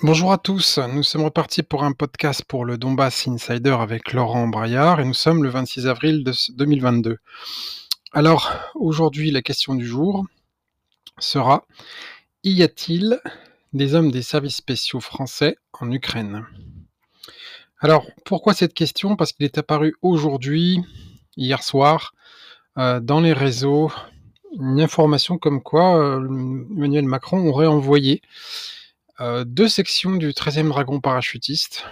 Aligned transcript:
Bonjour 0.00 0.30
à 0.30 0.38
tous, 0.38 0.78
nous 0.78 1.02
sommes 1.02 1.24
repartis 1.24 1.64
pour 1.64 1.82
un 1.82 1.90
podcast 1.90 2.44
pour 2.44 2.64
le 2.64 2.78
Donbass 2.78 3.26
Insider 3.26 3.76
avec 3.80 4.12
Laurent 4.12 4.46
Braillard 4.46 5.00
et 5.00 5.04
nous 5.04 5.12
sommes 5.12 5.42
le 5.42 5.48
26 5.48 5.88
avril 5.88 6.22
de 6.22 6.32
2022. 6.52 7.18
Alors 8.12 8.52
aujourd'hui 8.76 9.32
la 9.32 9.42
question 9.42 9.74
du 9.74 9.84
jour 9.84 10.24
sera 11.18 11.66
Y 12.44 12.62
a-t-il 12.62 13.20
des 13.72 13.94
hommes 13.96 14.12
des 14.12 14.22
services 14.22 14.54
spéciaux 14.54 15.00
français 15.00 15.56
en 15.72 15.90
Ukraine? 15.90 16.46
Alors 17.80 18.06
pourquoi 18.24 18.54
cette 18.54 18.74
question? 18.74 19.16
Parce 19.16 19.32
qu'il 19.32 19.46
est 19.46 19.58
apparu 19.58 19.96
aujourd'hui, 20.02 20.78
hier 21.36 21.60
soir, 21.64 22.14
euh, 22.78 23.00
dans 23.00 23.18
les 23.18 23.32
réseaux, 23.32 23.90
une 24.60 24.80
information 24.80 25.38
comme 25.38 25.60
quoi 25.60 25.98
euh, 25.98 26.24
Emmanuel 26.76 27.04
Macron 27.04 27.48
aurait 27.48 27.66
envoyé 27.66 28.22
euh, 29.20 29.44
deux 29.44 29.68
sections 29.68 30.16
du 30.16 30.30
13e 30.30 30.68
dragon 30.68 31.00
parachutiste, 31.00 31.84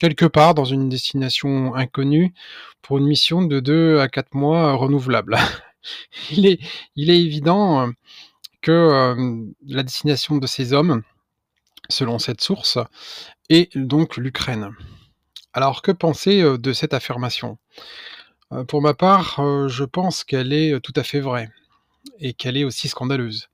quelque 0.00 0.24
part 0.24 0.54
dans 0.54 0.64
une 0.64 0.88
destination 0.88 1.74
inconnue, 1.74 2.34
pour 2.82 2.98
une 2.98 3.06
mission 3.06 3.42
de 3.42 3.60
2 3.60 4.00
à 4.00 4.08
4 4.08 4.34
mois 4.34 4.72
renouvelable. 4.72 5.36
il, 6.32 6.46
est, 6.46 6.60
évident 6.96 7.86
euh, 7.86 7.90
que 8.60 8.72
euh, 8.72 9.44
la 9.66 9.84
destination 9.84 10.38
de 10.38 10.46
ces 10.48 10.72
hommes, 10.72 11.02
selon 11.88 12.18
cette 12.18 12.40
source, 12.40 12.78
est 13.50 13.76
donc 13.78 14.16
l'Ukraine. 14.16 14.74
Alors 15.52 15.80
que 15.80 15.92
penser 15.92 16.42
de 16.42 16.72
cette 16.72 16.92
affirmation? 16.92 17.58
Pour 18.68 18.82
ma 18.82 18.94
part, 18.94 19.40
je 19.68 19.84
pense 19.84 20.22
qu'elle 20.24 20.52
est 20.52 20.78
tout 20.80 20.92
à 20.94 21.02
fait 21.02 21.20
vraie 21.20 21.50
et 22.20 22.34
qu'elle 22.34 22.56
est 22.56 22.64
aussi 22.64 22.88
scandaleuse 22.88 23.48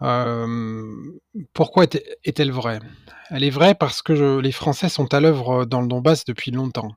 pourquoi 0.00 1.84
est-elle 2.24 2.52
vraie? 2.52 2.80
Elle 3.30 3.44
est 3.44 3.50
vraie 3.50 3.74
parce 3.74 4.02
que 4.02 4.38
les 4.38 4.52
Français 4.52 4.88
sont 4.88 5.12
à 5.12 5.20
l'œuvre 5.20 5.66
dans 5.66 5.82
le 5.82 5.88
Donbass 5.88 6.24
depuis 6.24 6.50
longtemps. 6.50 6.92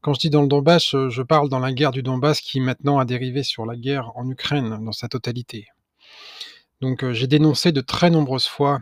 Quand 0.00 0.12
je 0.12 0.20
dis 0.20 0.30
dans 0.30 0.42
le 0.42 0.48
Donbass, 0.48 0.90
je, 0.90 1.22
parle 1.22 1.48
dans 1.48 1.60
la 1.60 1.72
guerre 1.72 1.92
du 1.92 2.02
Donbass 2.02 2.40
qui 2.40 2.60
maintenant 2.60 2.98
a 2.98 3.04
dérivé 3.04 3.42
sur 3.42 3.64
la 3.64 3.76
guerre 3.76 4.10
en 4.16 4.28
Ukraine 4.28 4.84
dans 4.84 4.92
sa 4.92 5.08
totalité. 5.08 5.68
Donc 6.80 7.08
j'ai 7.12 7.28
dénoncé 7.28 7.70
de 7.70 7.80
très 7.80 8.10
nombreuses 8.10 8.48
fois, 8.48 8.80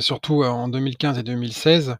surtout 0.00 0.44
en 0.44 0.68
2015 0.68 1.18
et 1.18 1.22
2016, 1.22 1.96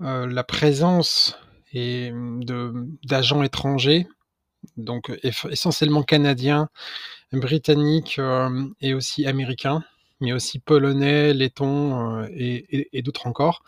la 0.00 0.44
présence 0.44 1.38
d'agents 1.72 3.42
étrangers, 3.42 4.06
donc 4.76 5.10
essentiellement 5.22 6.02
canadiens, 6.02 6.68
britanniques 7.38 8.16
euh, 8.18 8.68
et 8.80 8.94
aussi 8.94 9.26
américains, 9.26 9.82
mais 10.20 10.32
aussi 10.32 10.58
polonais, 10.58 11.32
lettons 11.34 12.20
euh, 12.20 12.28
et, 12.34 13.02
d'autres 13.02 13.26
encore. 13.26 13.62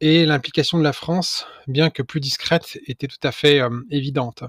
Et 0.00 0.26
l'implication 0.26 0.78
de 0.78 0.82
la 0.82 0.92
France, 0.92 1.46
bien 1.66 1.90
que 1.90 2.02
plus 2.02 2.20
discrète, 2.20 2.78
était 2.86 3.06
tout 3.06 3.20
à 3.22 3.32
fait 3.32 3.60
euh, 3.60 3.70
évidente. 3.90 4.44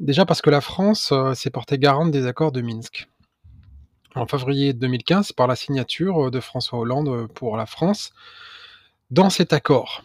Déjà 0.00 0.26
parce 0.26 0.42
que 0.42 0.50
la 0.50 0.60
France 0.60 1.12
s'est 1.34 1.50
portée 1.50 1.78
garante 1.78 2.10
des 2.10 2.26
accords 2.26 2.50
de 2.50 2.60
Minsk. 2.60 3.08
En 4.16 4.26
février 4.26 4.72
2015, 4.72 5.32
par 5.32 5.46
la 5.46 5.54
signature 5.54 6.32
de 6.32 6.40
François 6.40 6.80
Hollande 6.80 7.28
pour 7.32 7.56
la 7.56 7.66
France, 7.66 8.12
dans 9.10 9.30
cet 9.30 9.52
accord, 9.52 10.02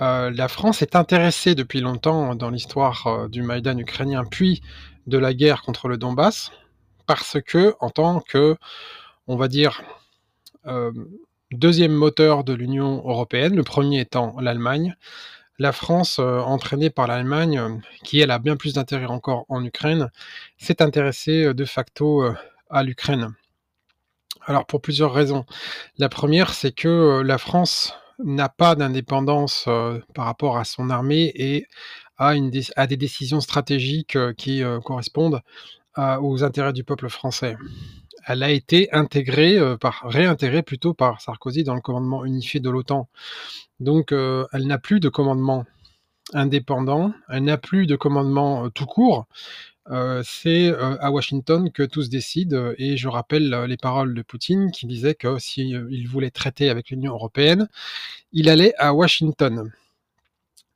la 0.00 0.48
France 0.48 0.80
est 0.80 0.96
intéressée 0.96 1.54
depuis 1.54 1.80
longtemps 1.80 2.34
dans 2.34 2.48
l'histoire 2.48 3.28
du 3.28 3.42
Maïdan 3.42 3.78
ukrainien, 3.78 4.24
puis 4.24 4.62
de 5.06 5.18
la 5.18 5.34
guerre 5.34 5.60
contre 5.60 5.88
le 5.88 5.98
Donbass, 5.98 6.50
parce 7.06 7.38
que, 7.40 7.74
en 7.80 7.90
tant 7.90 8.20
que, 8.20 8.56
on 9.26 9.36
va 9.36 9.48
dire, 9.48 9.82
euh, 10.66 10.92
deuxième 11.50 11.92
moteur 11.92 12.44
de 12.44 12.52
l'Union 12.52 12.96
européenne, 13.06 13.54
le 13.54 13.62
premier 13.62 14.00
étant 14.00 14.34
l'Allemagne, 14.40 14.96
la 15.58 15.72
France, 15.72 16.18
euh, 16.18 16.40
entraînée 16.40 16.90
par 16.90 17.06
l'Allemagne, 17.06 17.58
euh, 17.58 17.76
qui 18.02 18.20
elle 18.20 18.30
a 18.30 18.38
bien 18.38 18.56
plus 18.56 18.74
d'intérêt 18.74 19.06
encore 19.06 19.44
en 19.48 19.64
Ukraine, 19.64 20.10
s'est 20.58 20.82
intéressée 20.82 21.54
de 21.54 21.64
facto 21.64 22.24
à 22.70 22.82
l'Ukraine. 22.82 23.34
Alors 24.46 24.66
pour 24.66 24.80
plusieurs 24.80 25.12
raisons. 25.12 25.44
La 25.98 26.08
première, 26.08 26.52
c'est 26.52 26.72
que 26.72 27.22
la 27.24 27.38
France 27.38 27.94
n'a 28.18 28.48
pas 28.48 28.74
d'indépendance 28.74 29.64
par 30.14 30.26
rapport 30.26 30.58
à 30.58 30.64
son 30.64 30.90
armée 30.90 31.32
et 31.34 31.66
a 32.18 32.86
des 32.86 32.96
décisions 32.96 33.40
stratégiques 33.40 34.18
qui 34.36 34.62
correspondent 34.84 35.40
aux 35.96 36.42
intérêts 36.42 36.72
du 36.72 36.84
peuple 36.84 37.08
français. 37.08 37.56
Elle 38.26 38.42
a 38.42 38.50
été 38.50 38.92
intégrée, 38.92 39.58
euh, 39.58 39.76
par, 39.76 40.02
réintégrée 40.04 40.62
plutôt 40.62 40.94
par 40.94 41.20
Sarkozy 41.20 41.62
dans 41.62 41.74
le 41.74 41.80
commandement 41.80 42.24
unifié 42.24 42.60
de 42.60 42.70
l'OTAN. 42.70 43.08
Donc 43.80 44.12
euh, 44.12 44.46
elle 44.52 44.66
n'a 44.66 44.78
plus 44.78 45.00
de 45.00 45.08
commandement 45.08 45.66
indépendant, 46.32 47.12
elle 47.28 47.44
n'a 47.44 47.58
plus 47.58 47.86
de 47.86 47.96
commandement 47.96 48.64
euh, 48.64 48.68
tout 48.70 48.86
court. 48.86 49.26
c'est 50.24 50.72
à 51.00 51.10
Washington 51.10 51.70
que 51.70 51.82
tout 51.82 52.02
se 52.02 52.08
décide 52.08 52.74
et 52.78 52.96
je 52.96 53.06
rappelle 53.06 53.50
les 53.68 53.76
paroles 53.76 54.14
de 54.14 54.22
Poutine 54.22 54.70
qui 54.70 54.86
disait 54.86 55.14
que 55.14 55.38
s'il 55.38 56.08
voulait 56.08 56.30
traiter 56.30 56.70
avec 56.70 56.88
l'Union 56.88 57.12
européenne, 57.12 57.68
il 58.32 58.48
allait 58.48 58.72
à 58.78 58.94
Washington. 58.94 59.70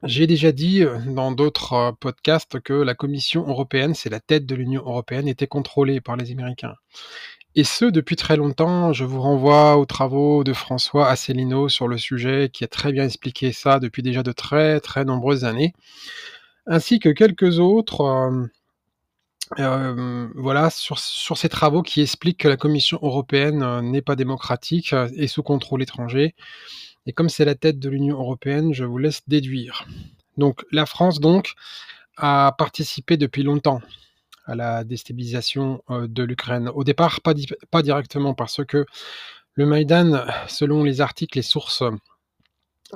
J'ai 0.05 0.29
déjà 0.29 0.53
dit 0.53 0.85
euh, 0.85 0.99
dans 1.09 1.33
d'autres 1.33 1.73
euh, 1.73 1.93
podcasts 1.93 2.61
que 2.61 2.73
la 2.73 2.95
Commission 2.95 3.49
européenne, 3.49 3.95
c'est 3.95 4.11
la 4.11 4.21
tête 4.21 4.47
de 4.47 4.55
l'Union 4.55 4.83
européenne, 4.83 5.27
était 5.27 5.49
contrôlée 5.49 6.01
par 6.01 6.17
les 6.17 6.31
Américains. 6.31 6.77
Et 7.57 7.65
ce, 7.65 7.85
depuis 7.85 8.15
très 8.15 8.37
longtemps, 8.37 8.93
je 8.93 9.05
vous 9.05 9.21
renvoie 9.21 9.77
aux 9.77 9.87
travaux 9.87 10.45
de 10.45 10.53
François 10.53 11.09
Asselineau 11.09 11.69
sur 11.69 11.89
le 11.89 11.99
sujet, 11.99 12.49
qui 12.53 12.63
a 12.63 12.69
très 12.69 12.93
bien 12.93 13.05
expliqué 13.05 13.53
ça 13.53 13.81
depuis 13.81 14.03
déjà 14.03 14.23
de 14.23 14.31
très 14.31 14.81
très 14.81 15.05
nombreuses 15.05 15.45
années, 15.45 15.73
ainsi 16.67 17.01
que 17.01 17.09
quelques 17.09 17.59
autres, 17.59 18.03
euh, 19.59 20.29
voilà, 20.37 20.71
sur, 20.71 20.99
sur, 21.01 21.37
ces 21.39 21.49
travaux 21.49 21.83
qui 21.83 22.03
expliquent 22.03 22.41
que 22.41 22.49
la 22.49 22.57
Commission 22.57 22.99
européenne 23.03 23.81
n'est 23.81 24.03
pas 24.03 24.15
démocratique 24.15 24.95
et 25.17 25.27
sous 25.27 25.43
contrôle 25.43 25.83
étranger, 25.83 26.35
et 27.09 27.13
comme 27.13 27.31
c'est 27.31 27.47
la 27.47 27.55
tête 27.55 27.79
de 27.79 27.89
l'Union 27.89 28.19
européenne, 28.19 28.75
je 28.75 28.85
vous 28.85 28.99
laisse 28.99 29.23
déduire. 29.27 29.89
Donc 30.37 30.65
la 30.71 30.85
France 30.85 31.21
donc 31.21 31.55
a 32.19 32.55
participé 32.59 33.17
depuis 33.17 33.43
longtemps 33.43 33.81
à 34.45 34.55
la 34.55 34.85
déstabilisation 34.85 35.83
euh, 35.89 36.07
de 36.07 36.23
l'Ukraine. 36.23 36.69
Au 36.69 36.85
départ, 36.85 37.21
pas, 37.23 37.83
directement 37.83 38.35
parce 38.35 38.63
que 38.63 38.85
le 39.55 39.67
Maïdan, 39.67 40.27
selon 40.49 40.85
les 40.85 41.01
articles, 41.01 41.39
les 41.39 41.43
sources 41.43 41.83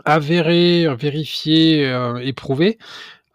avérées, 0.05 0.95
vérifiées, 0.95 1.87
euh, 1.87 2.19
éprouvées, 2.19 2.79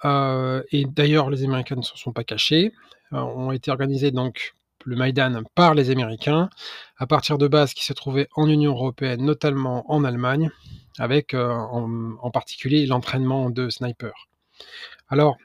euh, 0.06 0.62
et 0.72 0.86
d'ailleurs 0.86 1.32
les 1.32 1.44
Américains 1.44 1.76
ne 1.76 1.82
se 1.82 1.98
sont 1.98 2.14
pas 2.14 2.24
cachés, 2.24 2.72
ont 3.12 3.52
été 3.52 3.72
organisées 3.72 4.12
donc 4.12 4.54
le 4.88 4.96
Maïdan 4.96 5.44
par 5.54 5.74
les 5.76 5.90
Américains, 5.90 6.50
à 6.98 7.06
partir 7.08 7.38
de 7.38 7.48
bases 7.48 7.74
qui 7.74 7.84
se 7.84 7.92
trouvaient 7.92 8.30
en 8.36 8.48
Union 8.48 8.72
européenne, 8.72 9.22
notamment 9.22 9.84
en 9.92 10.06
Allemagne, 10.06 10.50
avec 10.98 11.34
euh, 11.34 11.52
en, 11.52 12.32
particulier 12.32 12.86
l'entraînement 12.86 13.50
de 13.50 13.70
snipers. 13.70 14.30
Alors, 15.10 15.36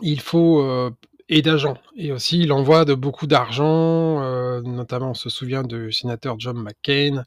il 0.00 0.20
faut 0.20 0.60
euh, 0.60 0.92
et 1.28 1.42
d'agents, 1.42 1.78
et 1.96 2.12
aussi 2.12 2.46
l'envoi 2.46 2.84
de 2.84 2.94
beaucoup 2.94 3.26
d'argent, 3.26 4.22
euh, 4.22 4.62
notamment 4.62 5.10
on 5.10 5.14
se 5.14 5.28
souvient 5.28 5.64
du 5.64 5.90
sénateur 5.90 6.36
John 6.38 6.56
McCain, 6.56 7.24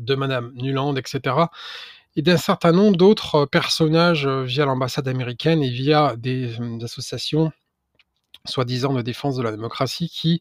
de 0.00 0.14
Madame 0.16 0.50
Nuland, 0.56 0.96
etc., 0.96 1.36
et 2.16 2.22
d'un 2.22 2.36
certain 2.36 2.72
nombre 2.72 2.96
d'autres 2.96 3.46
personnages 3.46 4.26
via 4.26 4.66
l'ambassade 4.66 5.06
américaine 5.06 5.62
et 5.62 5.70
via 5.70 6.16
des 6.16 6.56
associations 6.82 7.52
soi-disant 8.44 8.92
de 8.92 9.02
défense 9.02 9.36
de 9.36 9.42
la 9.42 9.50
démocratie, 9.50 10.08
qui 10.08 10.40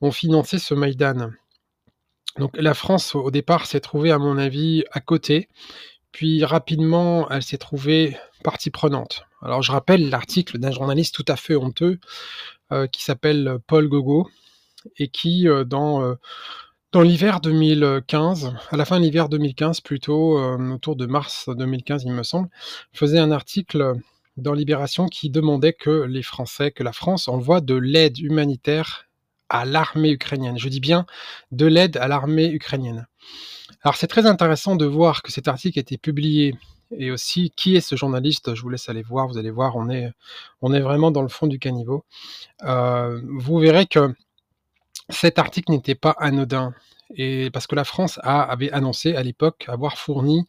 ont 0.00 0.10
financé 0.10 0.58
ce 0.58 0.74
Maïdan. 0.74 1.30
Donc 2.38 2.50
la 2.54 2.74
France, 2.74 3.14
au 3.14 3.30
départ, 3.30 3.66
s'est 3.66 3.80
trouvée, 3.80 4.10
à 4.10 4.18
mon 4.18 4.36
avis, 4.36 4.84
à 4.92 5.00
côté, 5.00 5.48
puis 6.12 6.44
rapidement, 6.44 7.28
elle 7.30 7.42
s'est 7.42 7.58
trouvée 7.58 8.16
partie 8.42 8.70
prenante. 8.70 9.26
Alors 9.42 9.62
je 9.62 9.72
rappelle 9.72 10.08
l'article 10.08 10.58
d'un 10.58 10.70
journaliste 10.70 11.14
tout 11.14 11.24
à 11.28 11.36
fait 11.36 11.56
honteux, 11.56 11.98
euh, 12.72 12.86
qui 12.86 13.02
s'appelle 13.02 13.58
Paul 13.66 13.88
Gogo, 13.88 14.28
et 14.98 15.08
qui, 15.08 15.48
euh. 15.48 15.64
Euh, 15.72 16.16
dans 16.92 17.02
l'hiver 17.02 17.40
2015, 17.40 18.54
à 18.70 18.76
la 18.76 18.84
fin 18.86 18.98
de 18.98 19.04
l'hiver 19.04 19.28
2015 19.28 19.82
plutôt, 19.82 20.38
autour 20.72 20.96
de 20.96 21.04
mars 21.04 21.50
2015 21.54 22.04
il 22.04 22.12
me 22.12 22.22
semble, 22.22 22.48
faisait 22.94 23.18
un 23.18 23.32
article 23.32 23.96
dans 24.36 24.52
Libération 24.52 25.06
qui 25.06 25.30
demandait 25.30 25.72
que 25.72 26.04
les 26.04 26.22
Français, 26.22 26.70
que 26.70 26.82
la 26.82 26.92
France 26.92 27.28
envoie 27.28 27.60
de 27.60 27.74
l'aide 27.74 28.18
humanitaire 28.18 29.06
à 29.48 29.64
l'armée 29.64 30.10
ukrainienne. 30.10 30.58
Je 30.58 30.68
dis 30.68 30.80
bien 30.80 31.06
de 31.52 31.66
l'aide 31.66 31.96
à 31.96 32.08
l'armée 32.08 32.50
ukrainienne. 32.50 33.06
Alors 33.82 33.96
c'est 33.96 34.08
très 34.08 34.26
intéressant 34.26 34.76
de 34.76 34.84
voir 34.84 35.22
que 35.22 35.32
cet 35.32 35.48
article 35.48 35.78
a 35.78 35.82
été 35.82 35.96
publié 35.98 36.54
et 36.96 37.10
aussi 37.10 37.52
qui 37.56 37.76
est 37.76 37.80
ce 37.80 37.96
journaliste? 37.96 38.54
Je 38.54 38.62
vous 38.62 38.68
laisse 38.68 38.88
aller 38.88 39.02
voir. 39.02 39.28
Vous 39.28 39.38
allez 39.38 39.50
voir, 39.50 39.76
on 39.76 39.88
est, 39.90 40.12
on 40.62 40.72
est 40.72 40.80
vraiment 40.80 41.10
dans 41.10 41.22
le 41.22 41.28
fond 41.28 41.46
du 41.46 41.58
caniveau. 41.58 42.04
Euh, 42.64 43.20
vous 43.24 43.58
verrez 43.58 43.86
que 43.86 44.14
cet 45.08 45.38
article 45.38 45.72
n'était 45.72 45.94
pas 45.94 46.14
anodin 46.18 46.74
et 47.14 47.50
parce 47.50 47.66
que 47.66 47.76
la 47.76 47.84
France 47.84 48.18
avait 48.22 48.72
annoncé 48.72 49.14
à 49.14 49.22
l'époque 49.22 49.64
avoir 49.68 49.96
fourni 49.96 50.46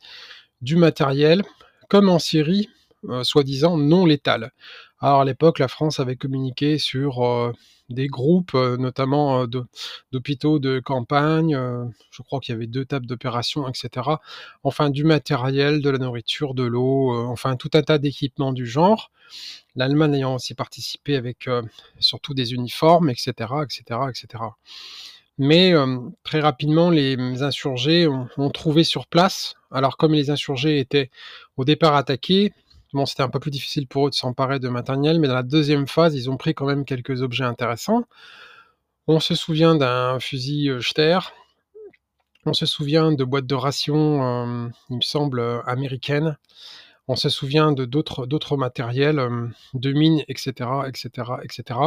du 0.61 0.75
matériel, 0.75 1.43
comme 1.87 2.09
en 2.09 2.17
Syrie, 2.17 2.67
euh, 3.05 3.23
soi-disant 3.23 3.77
non 3.77 4.05
létal. 4.05 4.51
Alors 4.99 5.21
à 5.21 5.25
l'époque, 5.25 5.59
la 5.59 5.67
France 5.67 5.99
avait 5.99 6.15
communiqué 6.15 6.79
sur 6.79 7.23
euh, 7.23 7.51
des 7.89 8.07
groupes, 8.07 8.55
euh, 8.55 8.75
notamment 8.75 9.45
d'hôpitaux 10.11 10.57
de, 10.57 10.79
campagne. 10.79 11.57
je 12.09 12.21
crois 12.23 12.39
qu'il 12.39 12.53
y 12.53 12.55
avait 12.55 12.67
deux 12.67 12.85
tables 12.85 13.05
d'opération, 13.05 13.69
etc. 13.69 14.09
Enfin, 14.63 14.89
du 14.89 15.03
matériel, 15.03 15.81
de 15.81 15.89
la 15.91 15.99
nourriture, 15.99 16.55
de 16.55 16.63
l'eau, 16.63 17.15
enfin 17.29 17.55
tout 17.55 17.69
un 17.75 17.83
tas 17.83 17.99
d'équipements 17.99 18.51
du 18.51 18.65
genre. 18.65 19.11
L'Allemagne 19.75 20.15
ayant 20.15 20.35
aussi 20.35 20.55
participé 20.55 21.15
avec 21.15 21.47
surtout 21.99 22.33
des 22.33 22.53
uniformes, 22.53 23.09
etc., 23.09 23.31
etc., 23.63 23.99
etc. 24.09 24.43
Mais 25.37 25.73
très 26.23 26.39
rapidement, 26.39 26.89
les 26.89 27.43
insurgés 27.43 28.07
ont, 28.07 28.49
trouvé 28.49 28.83
sur 28.83 29.05
place. 29.05 29.53
Alors 29.71 29.97
comme 29.97 30.13
les 30.13 30.31
insurgés 30.31 30.79
étaient 30.79 31.11
au 31.57 31.65
départ 31.65 31.95
attaqués, 31.95 32.53
c'était 33.05 33.23
un 33.23 33.29
peu 33.29 33.39
plus 33.39 33.51
difficile 33.51 33.87
pour 33.87 34.07
eux 34.07 34.09
de 34.09 34.15
s'emparer 34.15 34.59
de 34.59 34.69
matériel, 34.69 35.19
mais 35.19 35.27
dans 35.27 35.35
la 35.35 35.43
deuxième 35.43 35.87
phase, 35.87 36.15
ils 36.15 36.29
ont 36.29 36.37
pris 36.37 36.53
quand 36.53 36.65
même 36.65 36.85
quelques 36.85 37.21
objets 37.21 37.43
intéressants. 37.43 38.03
On 39.07 39.19
se 39.19 39.35
souvient 39.35 39.75
d'un 39.75 40.19
fusil 40.19 40.71
Steer. 40.81 41.19
On 42.45 42.53
se 42.53 42.65
souvient 42.65 43.11
de 43.11 43.23
boîtes 43.23 43.45
de 43.47 43.55
rations, 43.55 44.71
il 44.89 44.95
me 44.95 45.01
semble, 45.01 45.61
américaines. 45.65 46.37
On 47.09 47.15
se 47.15 47.29
souvient 47.29 47.71
de 47.71 47.85
d'autres, 47.85 48.25
d'autres 48.25 48.57
matériels, 48.57 49.21
de 49.73 49.93
mines, 49.93 50.23
etc., 50.27 50.69
etc., 50.87 51.09
etc. 51.43 51.79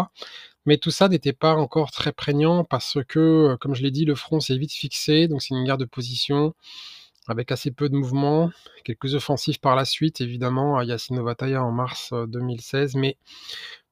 Mais 0.66 0.78
tout 0.78 0.90
ça 0.90 1.08
n'était 1.08 1.32
pas 1.34 1.54
encore 1.54 1.90
très 1.90 2.12
prégnant 2.12 2.64
parce 2.64 2.98
que, 3.08 3.56
comme 3.60 3.74
je 3.74 3.82
l'ai 3.82 3.90
dit, 3.90 4.04
le 4.04 4.14
front 4.14 4.40
s'est 4.40 4.56
vite 4.56 4.72
fixé, 4.72 5.28
donc 5.28 5.42
c'est 5.42 5.54
une 5.54 5.64
guerre 5.64 5.78
de 5.78 5.84
position 5.84 6.54
avec 7.30 7.52
assez 7.52 7.70
peu 7.70 7.88
de 7.88 7.94
mouvements, 7.94 8.50
quelques 8.84 9.14
offensives 9.14 9.60
par 9.60 9.76
la 9.76 9.84
suite, 9.84 10.20
évidemment, 10.20 10.78
à 10.78 10.84
Yassine-Novataya 10.84 11.62
en 11.62 11.72
mars 11.72 12.12
2016, 12.12 12.94
mais 12.96 13.16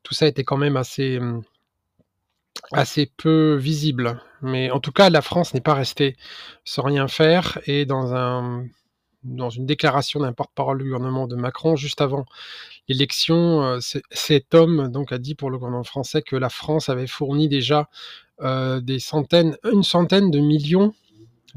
tout 0.03 0.15
ça 0.15 0.27
était 0.27 0.45
quand 0.45 0.57
même 0.57 0.77
assez, 0.77 1.21
assez 2.73 3.11
peu 3.17 3.57
visible. 3.57 4.21
Mais 4.43 4.71
en 4.71 4.81
tout 4.81 4.93
cas, 4.93 5.11
la 5.11 5.23
France 5.23 5.55
n'est 5.55 5.61
pas 5.61 5.75
restée 5.75 6.17
sans 6.65 6.83
rien 6.83 7.09
faire 7.09 7.59
et 7.67 7.87
dans 7.87 8.71
une 9.51 9.67
déclaration 9.67 10.21
d'un 10.21 10.33
porte-parole 10.33 10.79
du 10.79 10.85
gouvernement 10.85 11.27
de 11.27 11.37
Macron 11.37 11.77
juste 11.77 12.01
avant 12.01 12.25
l'élection, 12.89 13.63
euh, 13.63 13.79
cet 14.11 14.55
homme 14.55 14.91
donc 14.91 15.13
a 15.13 15.19
dit 15.19 15.35
pour 15.35 15.51
le 15.51 15.59
gouvernement 15.59 15.85
français 15.85 16.23
que 16.23 16.37
la 16.37 16.49
France 16.49 16.89
avait 16.89 17.07
fourni 17.07 17.49
déjà 17.49 17.89
euh, 18.41 18.81
des 18.81 18.99
centaines, 18.99 19.57
une 19.71 19.83
centaine 19.83 20.31
de 20.31 20.39
millions 20.39 20.95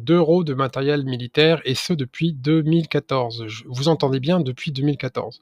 d'euros 0.04 0.44
de 0.44 0.54
matériel 0.54 1.06
militaire 1.06 1.62
et 1.66 1.76
ce 1.76 1.94
depuis 1.94 2.34
2014. 2.34 3.46
vous 3.66 3.88
entendez 3.88 4.20
bien 4.20 4.40
depuis 4.40 4.72
2014. 4.72 5.40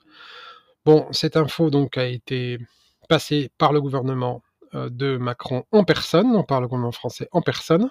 Bon, 0.85 1.07
cette 1.11 1.37
info 1.37 1.69
donc 1.69 1.97
a 1.97 2.05
été 2.05 2.59
passée 3.07 3.51
par 3.57 3.73
le 3.73 3.81
gouvernement 3.81 4.41
euh, 4.75 4.89
de 4.89 5.17
Macron 5.17 5.65
en 5.71 5.83
personne, 5.83 6.27
on 6.35 6.43
parle 6.43 6.63
le 6.63 6.67
gouvernement 6.67 6.91
français 6.91 7.27
en 7.31 7.41
personne, 7.41 7.89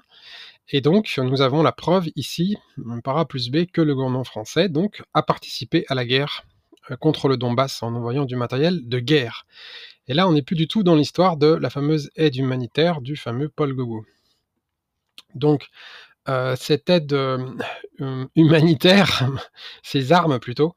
et 0.70 0.82
donc, 0.82 1.19
nous 1.23 1.41
avons 1.41 1.62
la 1.62 1.73
preuve 1.73 2.09
ici, 2.15 2.59
par 3.03 3.17
A 3.17 3.26
plus 3.26 3.50
B, 3.50 3.64
que 3.64 3.81
le 3.81 3.94
gouvernement 3.94 4.25
français 4.25 4.69
donc, 4.69 5.03
a 5.14 5.23
participé 5.23 5.87
à 5.88 5.94
la 5.94 6.05
guerre 6.05 6.44
euh, 6.91 6.97
contre 6.97 7.29
le 7.29 7.38
Donbass 7.38 7.82
en 7.82 7.94
envoyant 7.94 8.26
du 8.26 8.37
matériel 8.37 8.87
de 8.87 8.99
guerre. 8.99 9.47
Et 10.09 10.14
là, 10.14 10.29
on 10.29 10.32
n'est 10.32 10.43
plus 10.43 10.56
du 10.56 10.69
tout 10.69 10.82
dans 10.82 10.94
l'histoire 10.94 11.38
de 11.38 11.47
la 11.47 11.71
fameuse 11.71 12.11
aide 12.17 12.37
humanitaire 12.37 13.00
du 13.00 13.17
fameux 13.17 13.49
Paul 13.49 13.75
Gogou. 13.75 14.05
Donc, 15.35 15.69
euh, 16.28 16.56
cette 16.56 16.90
aide 16.90 17.12
euh, 17.12 17.54
humanitaire, 18.36 19.30
ces 19.82 20.12
armes 20.12 20.38
plutôt, 20.38 20.75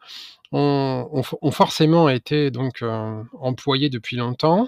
ont, 0.53 1.23
forcément 1.51 2.09
été 2.09 2.51
donc 2.51 2.83
employées 3.39 3.89
depuis 3.89 4.17
longtemps. 4.17 4.67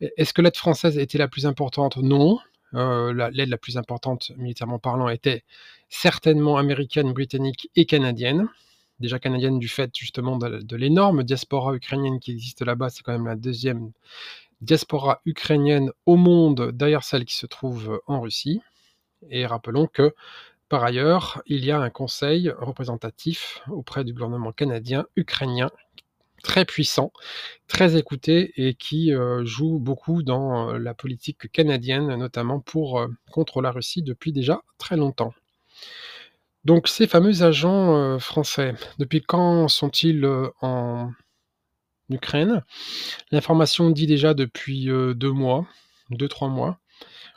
Est-ce 0.00 0.32
que 0.32 0.42
l'aide 0.42 0.56
française 0.56 0.98
était 0.98 1.18
la 1.18 1.28
plus 1.28 1.46
importante? 1.46 1.96
Non. 1.98 2.38
Euh, 2.74 3.30
l'aide 3.32 3.48
la, 3.48 3.58
plus 3.58 3.76
importante 3.76 4.30
militairement 4.36 4.78
parlant 4.78 5.08
était 5.08 5.42
certainement 5.88 6.56
américaine, 6.56 7.12
britannique 7.12 7.68
et 7.76 7.84
canadienne. 7.84 8.48
Déjà 9.00 9.18
canadienne 9.18 9.58
du 9.58 9.68
fait 9.68 9.90
justement 9.96 10.36
de, 10.36 10.76
l'énorme 10.76 11.24
diaspora 11.24 11.74
ukrainienne 11.74 12.20
qui 12.20 12.32
existe 12.32 12.62
là-bas. 12.62 12.90
C'est 12.90 13.02
quand 13.02 13.12
même 13.12 13.26
la 13.26 13.36
deuxième 13.36 13.92
diaspora 14.60 15.20
ukrainienne 15.24 15.90
au 16.06 16.16
monde 16.16 16.70
derrière 16.72 17.02
celle 17.02 17.24
qui 17.24 17.36
se 17.36 17.46
trouve 17.46 18.00
en 18.06 18.20
Russie. 18.20 18.60
Et 19.28 19.46
rappelons 19.46 19.86
que 19.86 20.14
par 20.70 20.84
ailleurs, 20.84 21.42
il 21.46 21.64
y 21.64 21.72
a 21.72 21.80
un 21.80 21.90
conseil 21.90 22.48
représentatif 22.56 23.60
auprès 23.68 24.04
du 24.04 24.12
gouvernement 24.12 24.52
canadien 24.52 25.04
ukrainien 25.16 25.68
très 26.44 26.64
puissant, 26.64 27.12
très 27.66 27.96
écouté 27.96 28.52
et 28.56 28.74
qui 28.74 29.12
euh, 29.12 29.44
joue 29.44 29.78
beaucoup 29.78 30.22
dans 30.22 30.70
euh, 30.70 30.78
la 30.78 30.94
politique 30.94 31.50
canadienne, 31.52 32.14
notamment 32.14 32.60
pour, 32.60 33.00
euh, 33.00 33.08
contre 33.30 33.62
la 33.62 33.72
Russie 33.72 34.02
depuis 34.02 34.32
déjà 34.32 34.62
très 34.78 34.96
longtemps. 34.96 35.34
Donc 36.64 36.88
ces 36.88 37.06
fameux 37.06 37.42
agents 37.42 38.18
français, 38.18 38.74
depuis 38.98 39.22
quand 39.22 39.66
sont-ils 39.66 40.24
en 40.60 41.10
Ukraine? 42.10 42.62
L'information 43.30 43.88
dit 43.88 44.06
déjà 44.06 44.34
depuis 44.34 44.84
deux 44.84 45.32
mois, 45.32 45.66
deux, 46.10 46.28
trois 46.28 46.48
mois. 46.48 46.78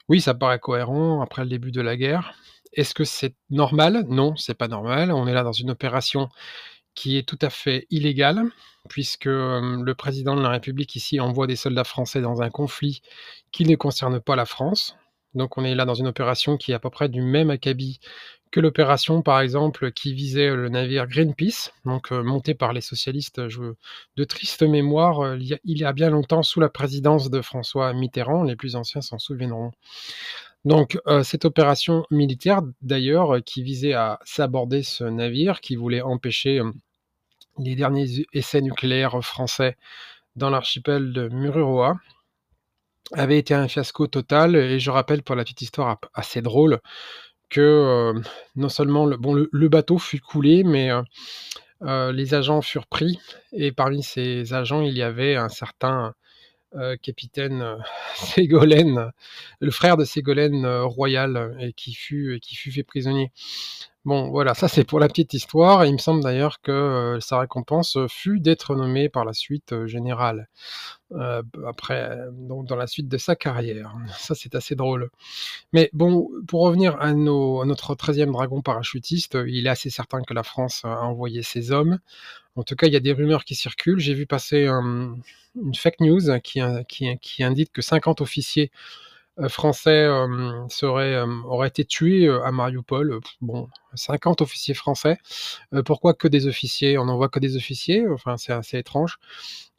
Oui, 0.10 0.22
ça 0.22 0.34
paraît 0.34 0.60
cohérent 0.60 1.22
après 1.22 1.44
le 1.44 1.50
début 1.50 1.72
de 1.72 1.82
la 1.82 1.96
guerre. 1.96 2.34
Est-ce 2.74 2.94
que 2.94 3.04
c'est 3.04 3.36
normal? 3.50 4.06
Non, 4.10 4.36
c'est 4.36 4.58
pas 4.58 4.68
normal. 4.68 5.12
On 5.12 5.28
est 5.28 5.34
là 5.34 5.44
dans 5.44 5.52
une 5.52 5.72
opération 5.72 6.30
qui 6.96 7.18
est 7.18 7.28
tout 7.28 7.40
à 7.42 7.50
fait 7.50 7.88
illégale, 7.90 8.44
puisque 8.90 9.26
le 9.26 9.94
président 9.94 10.36
de 10.36 10.42
la 10.42 10.50
République 10.50 10.96
ici 10.96 11.20
envoie 11.20 11.48
des 11.48 11.56
soldats 11.56 11.84
français 11.84 12.22
dans 12.22 12.42
un 12.42 12.50
conflit 12.50 13.02
qui 13.52 13.66
ne 13.66 13.76
concerne 13.76 14.20
pas 14.20 14.36
la 14.36 14.46
France. 14.46 14.96
Donc 15.34 15.58
on 15.58 15.64
est 15.64 15.76
là 15.76 15.86
dans 15.86 15.96
une 15.96 16.08
opération 16.08 16.58
qui 16.58 16.72
est 16.72 16.76
à 16.76 16.80
peu 16.80 16.90
près 16.90 17.10
du 17.10 17.22
même 17.22 17.50
acabit 17.50 18.00
que 18.54 18.60
l'opération, 18.60 19.24
par 19.24 19.42
exemple, 19.42 19.92
qui 19.92 20.14
visait 20.14 20.56
le 20.56 20.70
navire 20.70 21.08
Greenpeace, 21.08 21.72
donc 21.86 22.12
monté 22.12 22.54
par 22.54 22.72
les 22.72 22.82
socialistes 22.82 23.42
de 23.42 24.24
triste 24.24 24.62
mémoire 24.62 25.36
il 25.38 25.60
y, 25.66 25.84
a, 25.84 25.92
bien 25.92 26.12
longtemps 26.12 26.44
sous 26.44 26.60
la 26.60 26.70
présidence 26.70 27.32
de 27.32 27.42
François 27.42 27.94
Mitterrand. 27.94 28.44
Les 28.44 28.56
plus 28.56 28.76
anciens 28.76 29.02
s'en 29.02 29.18
souviendront. 29.18 29.72
Donc 30.66 31.00
cette 31.24 31.46
opération 31.46 32.06
militaire, 32.12 32.62
d'ailleurs, 32.84 33.44
qui 33.44 33.64
visait 33.64 33.94
à 33.94 34.20
s'aborder 34.24 34.84
ce 34.84 35.04
navire, 35.04 35.60
qui 35.60 35.76
voulait 35.76 36.04
empêcher 36.04 36.62
les 37.58 37.76
derniers 37.76 38.28
essais 38.34 38.62
nucléaires 38.62 39.20
français 39.24 39.78
dans 40.36 40.52
l'archipel 40.52 41.12
de 41.12 41.28
Mururoa 41.28 41.96
avait 43.14 43.40
été 43.40 43.56
un 43.56 43.68
fiasco 43.68 44.06
total. 44.06 44.56
Et 44.56 44.80
je 44.80 44.92
rappelle 44.92 45.24
pour 45.24 45.36
la 45.36 45.44
petite 45.44 45.64
histoire 45.64 46.00
assez 46.14 46.44
drôle 46.44 46.80
non 47.58 48.70
seulement 48.70 49.06
le, 49.06 49.68
bateau 49.68 49.98
fut 49.98 50.20
coulé, 50.20 50.64
mais 50.64 50.90
les 51.82 52.34
agents 52.34 52.62
furent 52.62 52.88
pris. 52.88 53.20
Et 53.54 53.72
parmi 53.72 54.04
ces 54.04 54.54
agents, 54.54 54.82
il 54.82 54.98
y 54.98 55.04
avait 55.04 55.36
un 55.36 55.50
certain 55.50 56.14
capitaine 57.02 57.78
Ségolène, 58.16 59.12
le 59.60 59.72
frère 59.72 59.98
de 59.98 60.06
Ségolène 60.06 60.66
Royal, 60.66 61.56
et 61.60 61.74
qui 61.74 61.94
fut, 61.94 62.40
qui 62.42 62.56
fut 62.56 62.72
fait 62.72 62.84
prisonnier. 62.84 63.32
Bon, 64.06 64.30
voilà, 64.32 64.54
ça 64.54 64.68
c'est 64.68 64.84
pour 64.84 65.00
la 65.00 65.08
petite 65.08 65.34
histoire. 65.34 65.86
il 65.86 65.94
me 65.94 65.98
semble 65.98 66.22
d'ailleurs 66.22 66.60
que 66.62 67.18
sa 67.22 67.40
récompense 67.40 67.98
fut 68.10 68.42
d'être 68.42 68.76
nommé 68.76 69.08
par 69.08 69.24
la 69.24 69.32
suite 69.32 69.86
général. 69.86 70.50
Après, 71.66 72.18
donc 72.34 72.68
dans 72.68 72.76
la 72.76 72.88
suite 72.88 73.08
de 73.08 73.18
sa 73.18 73.38
carrière. 73.38 73.96
Ça 74.18 74.36
c'est 74.36 74.56
assez 74.56 74.76
drôle. 74.76 75.10
Mais 75.72 75.90
bon, 75.94 76.30
pour 76.48 76.64
revenir 76.64 77.00
à, 77.00 77.14
notre 77.14 77.96
13e 77.96 78.32
dragon 78.34 78.62
parachutiste, 78.62 79.38
il 79.48 79.68
est 79.68 79.70
assez 79.70 79.90
certain 79.90 80.22
que 80.22 80.34
la 80.34 80.44
France 80.44 80.82
a 80.84 81.02
envoyé 81.04 81.42
ses 81.42 81.72
hommes. 81.72 82.00
En 82.56 82.64
tout 82.64 82.76
cas, 82.76 82.88
il 82.88 82.94
y 82.94 82.98
a 82.98 83.00
des 83.00 83.14
rumeurs 83.14 83.46
qui 83.46 83.56
circulent. 83.56 84.00
J'ai 84.00 84.14
vu 84.14 84.26
passer 84.26 84.68
une 84.68 85.76
fake 85.76 86.02
news 86.02 86.40
qui, 86.44 86.60
indique 87.44 87.72
que 87.72 87.82
50 87.82 88.20
officiers 88.20 88.70
français 89.48 90.06
euh, 90.06 90.68
serait, 90.70 91.16
euh, 91.16 91.26
aurait 91.46 91.68
été 91.68 91.86
tué 91.86 92.30
à 92.30 92.52
Mariupol. 92.52 93.20
Bon, 93.42 93.68
50 93.96 94.42
officiers 94.42 94.74
français. 94.74 95.18
pourquoi 95.86 96.14
que 96.14 96.28
des 96.28 96.48
officiers? 96.48 96.98
On 96.98 97.06
n'envoie 97.06 97.30
que 97.30 97.40
des 97.40 97.56
officiers 97.56 98.08
Enfin, 98.10 98.38
c'est 98.38 98.54
assez 98.54 98.78
étrange. 98.78 99.18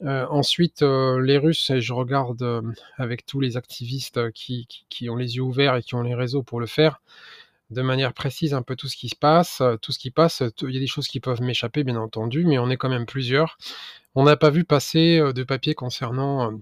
ensuite, 0.03 0.83
les 0.83 1.39
Russes, 1.39 1.71
et 1.71 1.81
je 1.81 1.93
regarde 1.93 2.63
avec 2.99 3.27
tous 3.27 3.41
les 3.41 3.57
activistes 3.57 4.31
qui, 4.33 4.67
qui, 4.89 5.09
ont 5.11 5.17
les 5.17 5.37
yeux 5.37 5.43
ouverts 5.43 5.77
et 5.77 5.83
qui 5.83 5.95
ont 5.95 6.03
les 6.03 6.15
réseaux 6.15 6.43
pour 6.43 6.61
le 6.61 6.67
faire, 6.67 7.01
de 7.71 7.83
manière 7.83 8.13
précise 8.13 8.55
un 8.55 8.63
peu 8.63 8.77
tout 8.77 8.89
ce 8.89 8.97
qui 8.97 9.09
se 9.09 9.17
passe. 9.17 9.63
Tout 9.83 9.93
ce 9.93 9.99
qui 9.99 10.11
passe, 10.11 10.43
il 10.63 10.71
y 10.71 10.77
a 10.77 10.81
des 10.81 10.87
choses 10.87 11.09
qui 11.09 11.21
peuvent 11.21 11.43
m'échapper, 11.43 11.85
bien 11.85 11.97
entendu, 11.97 12.45
mais 12.45 12.59
on 12.59 12.71
est 12.71 12.77
quand 12.77 12.89
même 12.89 13.07
plusieurs. 13.07 13.59
On 14.15 14.25
n'a 14.25 14.37
pas 14.37 14.51
vu 14.51 14.65
passer 14.65 15.19
de 15.19 15.43
papier 15.43 15.75
concernant 15.75 16.53
euh, 16.53 16.57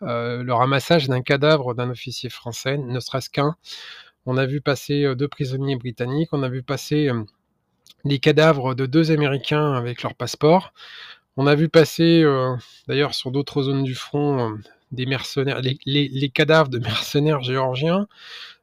le 0.00 0.50
ramassage 0.52 1.08
d'un 1.08 1.22
cadavre 1.22 1.74
d'un 1.74 1.90
officier 1.90 2.30
français, 2.30 2.78
ne 2.78 3.00
serait-ce 3.00 3.30
qu'un. 3.30 3.56
On 4.26 4.36
a 4.36 4.46
vu 4.46 4.60
passer 4.60 5.14
deux 5.14 5.28
prisonniers 5.28 5.76
britanniques, 5.76 6.30
on 6.32 6.42
a 6.42 6.48
vu 6.48 6.62
passer 6.62 7.10
les 8.04 8.18
cadavres 8.18 8.74
de 8.74 8.86
deux 8.86 9.10
Américains 9.10 9.72
avec 9.72 10.02
leur 10.02 10.14
passeport. 10.14 10.72
On 11.36 11.46
a 11.46 11.54
vu 11.54 11.68
passer, 11.68 12.24
d'ailleurs, 12.88 13.14
sur 13.14 13.30
d'autres 13.30 13.62
zones 13.62 13.84
du 13.84 13.94
front, 13.94 14.58
des 14.92 15.06
mercenaires, 15.06 15.60
les, 15.62 16.30
cadavres 16.30 16.70
de 16.70 16.78
mercenaires 16.80 17.42
géorgiens, 17.42 18.06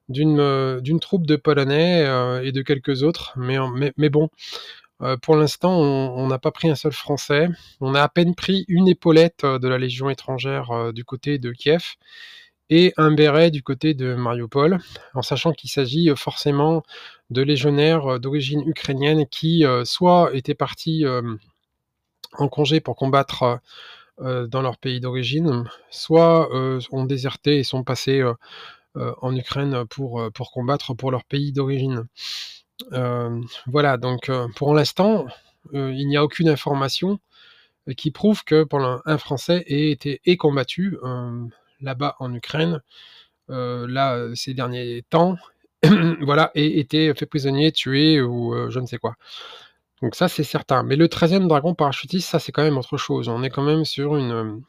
d'une 0.09 0.99
troupe 0.99 1.25
de 1.25 1.35
Polonais 1.35 2.01
et 2.43 2.51
de 2.51 2.61
quelques 2.61 3.03
autres. 3.03 3.33
Mais, 3.37 4.09
bon, 4.09 4.25
euh, 4.25 4.82
pour 5.21 5.35
l'instant, 5.35 5.77
on 5.79 6.27
n'a 6.27 6.39
pas 6.39 6.51
pris 6.51 6.69
un 6.69 6.75
seul 6.75 6.93
Français. 6.93 7.49
On 7.81 7.95
a 7.95 8.01
à 8.01 8.09
peine 8.09 8.35
pris 8.35 8.65
une 8.67 8.87
épaulette 8.87 9.43
euh, 9.43 9.59
de 9.59 9.67
la 9.67 9.77
Légion 9.77 10.09
étrangère 10.09 10.71
euh, 10.71 10.91
du 10.91 11.03
côté 11.03 11.39
de 11.39 11.51
Kiev 11.51 11.95
et 12.69 12.93
un 12.97 13.11
béret 13.11 13.51
du 13.51 13.61
côté 13.61 13.93
de 13.93 14.15
Mariupol, 14.15 14.79
en 15.13 15.21
sachant 15.21 15.51
qu'il 15.51 15.69
s'agit 15.69 16.09
forcément 16.15 16.83
de 17.29 17.41
légionnaires 17.41 18.19
d'origine 18.19 18.63
ukrainienne 18.65 19.27
qui 19.27 19.65
soit 19.83 20.31
étaient 20.33 20.55
partis 20.55 21.03
en 22.31 22.47
congé 22.47 22.79
pour 22.79 22.95
combattre 22.95 23.59
dans 24.17 24.61
leur 24.61 24.77
pays 24.77 25.01
d'origine, 25.01 25.69
soit 25.91 26.49
ont 26.91 27.05
déserté 27.05 27.59
et 27.59 27.63
sont 27.63 27.83
passés 27.83 28.23
en 28.95 29.35
Ukraine 29.35 29.83
pour 29.89 30.51
combattre 30.53 30.95
pour 30.95 31.11
leur 31.11 31.25
pays 31.25 31.51
d'origine. 31.51 32.07
Euh, 32.91 33.41
voilà, 33.67 33.97
donc 33.97 34.29
euh, 34.29 34.47
pour 34.55 34.73
l'instant, 34.73 35.25
euh, 35.73 35.91
il 35.93 36.07
n'y 36.07 36.17
a 36.17 36.23
aucune 36.23 36.49
information 36.49 37.19
qui 37.97 38.11
prouve 38.11 38.43
que 38.43 38.65
un 39.05 39.17
Français 39.17 39.63
ait 39.67 39.91
été 39.91 40.19
combattu 40.37 40.97
là-bas 41.81 42.15
en 42.19 42.33
Ukraine, 42.33 42.81
là 43.49 44.25
ces 44.35 44.53
derniers 44.53 45.03
temps, 45.09 45.35
voilà, 46.21 46.51
et 46.55 46.79
été 46.79 47.13
fait 47.13 47.25
prisonnier, 47.25 47.73
tué 47.73 48.21
ou 48.21 48.55
je 48.69 48.79
ne 48.79 48.85
sais 48.85 48.97
quoi. 48.97 49.15
Donc 50.01 50.15
ça 50.15 50.29
c'est 50.29 50.43
certain. 50.43 50.83
Mais 50.83 50.95
le 50.95 51.07
13e 51.07 51.47
dragon 51.47 51.75
parachutiste, 51.75 52.29
ça 52.29 52.39
c'est 52.39 52.53
quand 52.53 52.63
même 52.63 52.77
autre 52.77 52.97
chose. 52.97 53.27
On 53.27 53.43
est 53.43 53.49
quand 53.49 53.63
même 53.63 53.83
sur 53.85 54.15
une, 54.15 54.61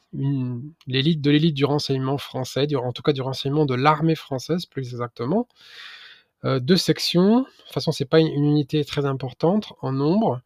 l'élite 0.87 1.21
de 1.21 1.31
l'élite 1.31 1.55
du 1.55 1.65
renseignement 1.65 2.19
français, 2.19 2.67
en 2.75 2.93
tout 2.93 3.03
cas 3.03 3.13
du 3.13 3.23
renseignement 3.23 3.67
de 3.67 3.75
l'armée 3.75 4.17
française 4.17 4.67
plus 4.67 4.93
exactement. 4.93 5.47
Euh, 6.45 6.61
deux 6.61 6.77
sections. 6.77 7.41
De 7.41 7.45
toute 7.45 7.73
façon, 7.73 7.93
c'est 7.93 8.05
pas 8.05 8.21
une, 8.21 8.29
unité 8.29 8.85
très 8.85 9.05
importante 9.07 9.73
en 9.81 9.93
nombre. 9.93 10.41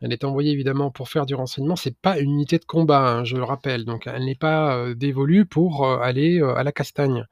Elle 0.00 0.12
est 0.12 0.24
envoyée 0.24 0.52
évidemment 0.52 0.90
pour 0.90 1.08
faire 1.08 1.26
du 1.26 1.34
renseignement. 1.34 1.76
C'est 1.76 1.96
pas 1.96 2.18
une 2.18 2.30
unité 2.30 2.58
de 2.58 2.64
combat, 2.64 3.18
hein, 3.18 3.24
je 3.24 3.36
le 3.36 3.44
rappelle. 3.44 3.84
Donc, 3.84 4.06
elle 4.06 4.24
n'est 4.24 4.34
pas 4.34 4.76
euh, 4.76 4.94
dévolue 4.94 5.46
pour 5.46 5.84
euh, 5.84 5.98
aller 5.98 6.40
à 6.40 6.62
la 6.62 6.72
castagne. 6.72 7.26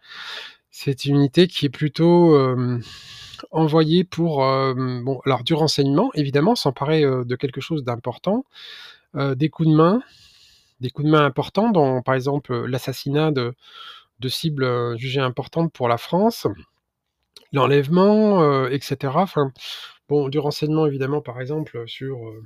C'est 0.70 1.04
une 1.04 1.16
unité 1.16 1.48
qui 1.48 1.66
est 1.66 1.70
plutôt 1.70 2.38
envoyée 3.50 4.04
pour 4.04 4.36
bon, 4.38 5.20
alors 5.26 5.42
du 5.42 5.52
renseignement, 5.52 6.12
évidemment, 6.14 6.54
s'emparer 6.54 7.02
de 7.02 7.36
quelque 7.36 7.60
chose 7.60 7.82
d'important, 7.82 8.44
des 9.14 9.48
coups 9.48 9.68
de 9.68 9.74
main, 9.74 10.00
des 10.80 10.90
coups 10.90 11.06
de 11.06 11.10
main 11.10 11.24
importants, 11.24 11.70
dans 11.70 12.02
par 12.02 12.14
exemple 12.14 12.66
l'assassinat 12.66 13.32
de 13.32 14.28
cibles 14.28 14.96
jugées 14.96 15.20
importantes 15.20 15.72
pour 15.72 15.88
la 15.88 15.98
France 15.98 16.46
l'enlèvement, 17.52 18.42
euh, 18.42 18.68
etc. 18.70 19.12
Enfin, 19.16 19.52
du 20.28 20.38
renseignement 20.38 20.86
évidemment, 20.86 21.20
par 21.20 21.40
exemple, 21.40 21.84
sur 21.86 22.28
euh, 22.28 22.42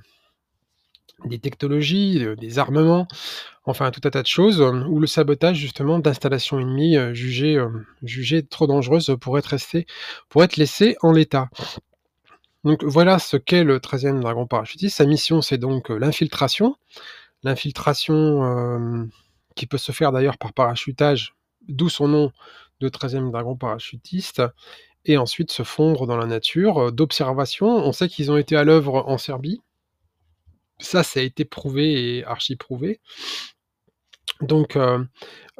des 1.24 1.38
technologies, 1.38 2.24
euh, 2.24 2.36
des 2.36 2.58
armements, 2.58 3.06
enfin 3.64 3.90
tout 3.90 4.00
un 4.04 4.10
tas 4.10 4.22
de 4.22 4.26
choses, 4.26 4.60
ou 4.60 4.98
le 5.00 5.06
sabotage 5.06 5.56
justement 5.56 5.98
d'installations 5.98 6.58
ennemies 6.58 6.96
jugées, 7.14 7.58
trop 8.48 8.66
dangereuses 8.66 9.16
pour 9.20 9.38
être, 9.38 9.54
pour 10.28 10.44
être 10.44 10.56
laissées 10.56 10.96
en 11.02 11.12
l'état. 11.12 11.48
Donc 12.64 12.82
voilà 12.82 13.18
ce 13.18 13.36
qu'est 13.36 13.64
le 13.64 13.78
13e 13.78 14.20
dragon 14.20 14.46
parachutiste. 14.46 14.96
Sa 14.96 15.04
mission, 15.04 15.42
c'est 15.42 15.58
donc 15.58 15.90
l'infiltration. 15.90 16.76
L'infiltration 17.42 19.10
qui 19.54 19.66
peut 19.66 19.78
se 19.78 19.92
faire 19.92 20.12
d'ailleurs 20.12 20.38
par 20.38 20.54
parachutage, 20.54 21.34
d'où 21.68 21.90
son 21.90 22.08
nom 22.08 22.32
de 22.80 22.88
13e 22.88 23.30
dragon 23.30 23.56
parachutiste, 23.56 24.42
et 25.06 25.16
ensuite 25.16 25.50
se 25.50 25.62
fondre 25.62 26.06
dans 26.06 26.16
la 26.16 26.26
nature. 26.26 26.78
Euh, 26.78 26.90
d'observation, 26.90 27.68
on 27.68 27.92
sait 27.92 28.08
qu'ils 28.08 28.30
ont 28.30 28.36
été 28.36 28.56
à 28.56 28.64
l'œuvre 28.64 29.04
en 29.06 29.18
Serbie. 29.18 29.60
Ça, 30.78 31.02
ça 31.02 31.20
a 31.20 31.22
été 31.22 31.44
prouvé 31.44 32.16
et 32.16 32.24
archi-prouvé. 32.24 33.00
Donc, 34.40 34.74
euh, 34.74 35.04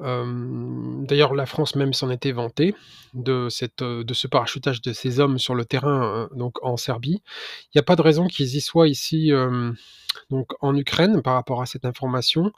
euh, 0.01 1.05
d'ailleurs, 1.07 1.35
la 1.35 1.47
France 1.47 1.77
même 1.77 1.93
s'en 1.93 2.11
était 2.11 2.33
vantée 2.33 2.75
de, 3.15 3.49
cette, 3.49 3.85
de 3.85 4.15
ce 4.15 4.27
parachutage 4.27 4.83
de 4.83 4.93
ces 4.93 5.21
hommes 5.21 5.39
sur 5.39 5.55
le 5.55 5.65
terrain, 5.65 6.29
donc 6.35 6.57
en 6.65 6.77
Serbie. 6.77 7.23
Il 7.67 7.77
n'y 7.77 7.79
a 7.79 7.85
pas 7.85 7.95
de 7.95 8.03
raison 8.03 8.27
qu'ils 8.27 8.57
y 8.57 8.61
soient 8.61 8.89
ici, 8.89 9.31
donc 10.31 10.51
en 10.61 10.75
Ukraine, 10.75 11.23
par 11.23 11.35
rapport 11.35 11.63
à 11.63 11.67
cette 11.67 11.85
information. 11.85 12.51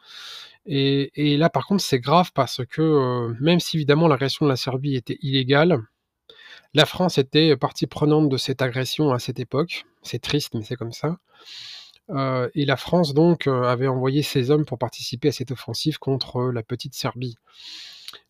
Et, 0.64 1.12
et 1.14 1.36
là, 1.36 1.50
par 1.50 1.66
contre, 1.66 1.84
c'est 1.84 2.00
grave 2.00 2.32
parce 2.32 2.64
que 2.64 3.34
même 3.38 3.60
si 3.60 3.76
évidemment 3.76 4.08
l'agression 4.08 4.46
de 4.46 4.50
la 4.50 4.56
Serbie 4.56 4.96
était 4.96 5.18
illégale, 5.20 5.82
la 6.76 6.84
France 6.84 7.16
était 7.16 7.56
partie 7.56 7.86
prenante 7.86 8.28
de 8.28 8.36
cette 8.36 8.60
agression 8.60 9.10
à 9.10 9.18
cette 9.18 9.40
époque. 9.40 9.86
C'est 10.02 10.20
triste, 10.20 10.52
mais 10.52 10.62
c'est 10.62 10.76
comme 10.76 10.92
ça. 10.92 11.16
Euh, 12.10 12.50
et 12.54 12.66
la 12.66 12.76
France, 12.76 13.14
donc, 13.14 13.46
euh, 13.46 13.62
avait 13.62 13.86
envoyé 13.86 14.20
ses 14.20 14.50
hommes 14.50 14.66
pour 14.66 14.76
participer 14.76 15.28
à 15.28 15.32
cette 15.32 15.50
offensive 15.52 15.98
contre 15.98 16.52
la 16.52 16.62
petite 16.62 16.94
Serbie. 16.94 17.38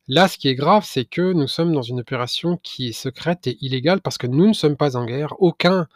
Là, 0.07 0.29
ce 0.29 0.39
qui 0.39 0.47
est 0.47 0.55
grave, 0.55 0.85
c'est 0.87 1.07
que 1.07 1.33
nous 1.33 1.49
sommes 1.49 1.73
dans 1.73 1.83
une 1.83 1.99
opération 1.99 2.57
qui 2.63 2.87
est 2.91 2.93
secrète 2.93 3.49
et 3.49 3.59
illégale 3.63 4.01
parce 4.01 4.17
que 4.17 4.29
nous 4.29 4.47
ne 4.47 4.53
sommes 4.53 4.77
pas 4.77 4.97
en 4.97 5.07
guerre. 5.07 5.35
Aucun 5.41 5.89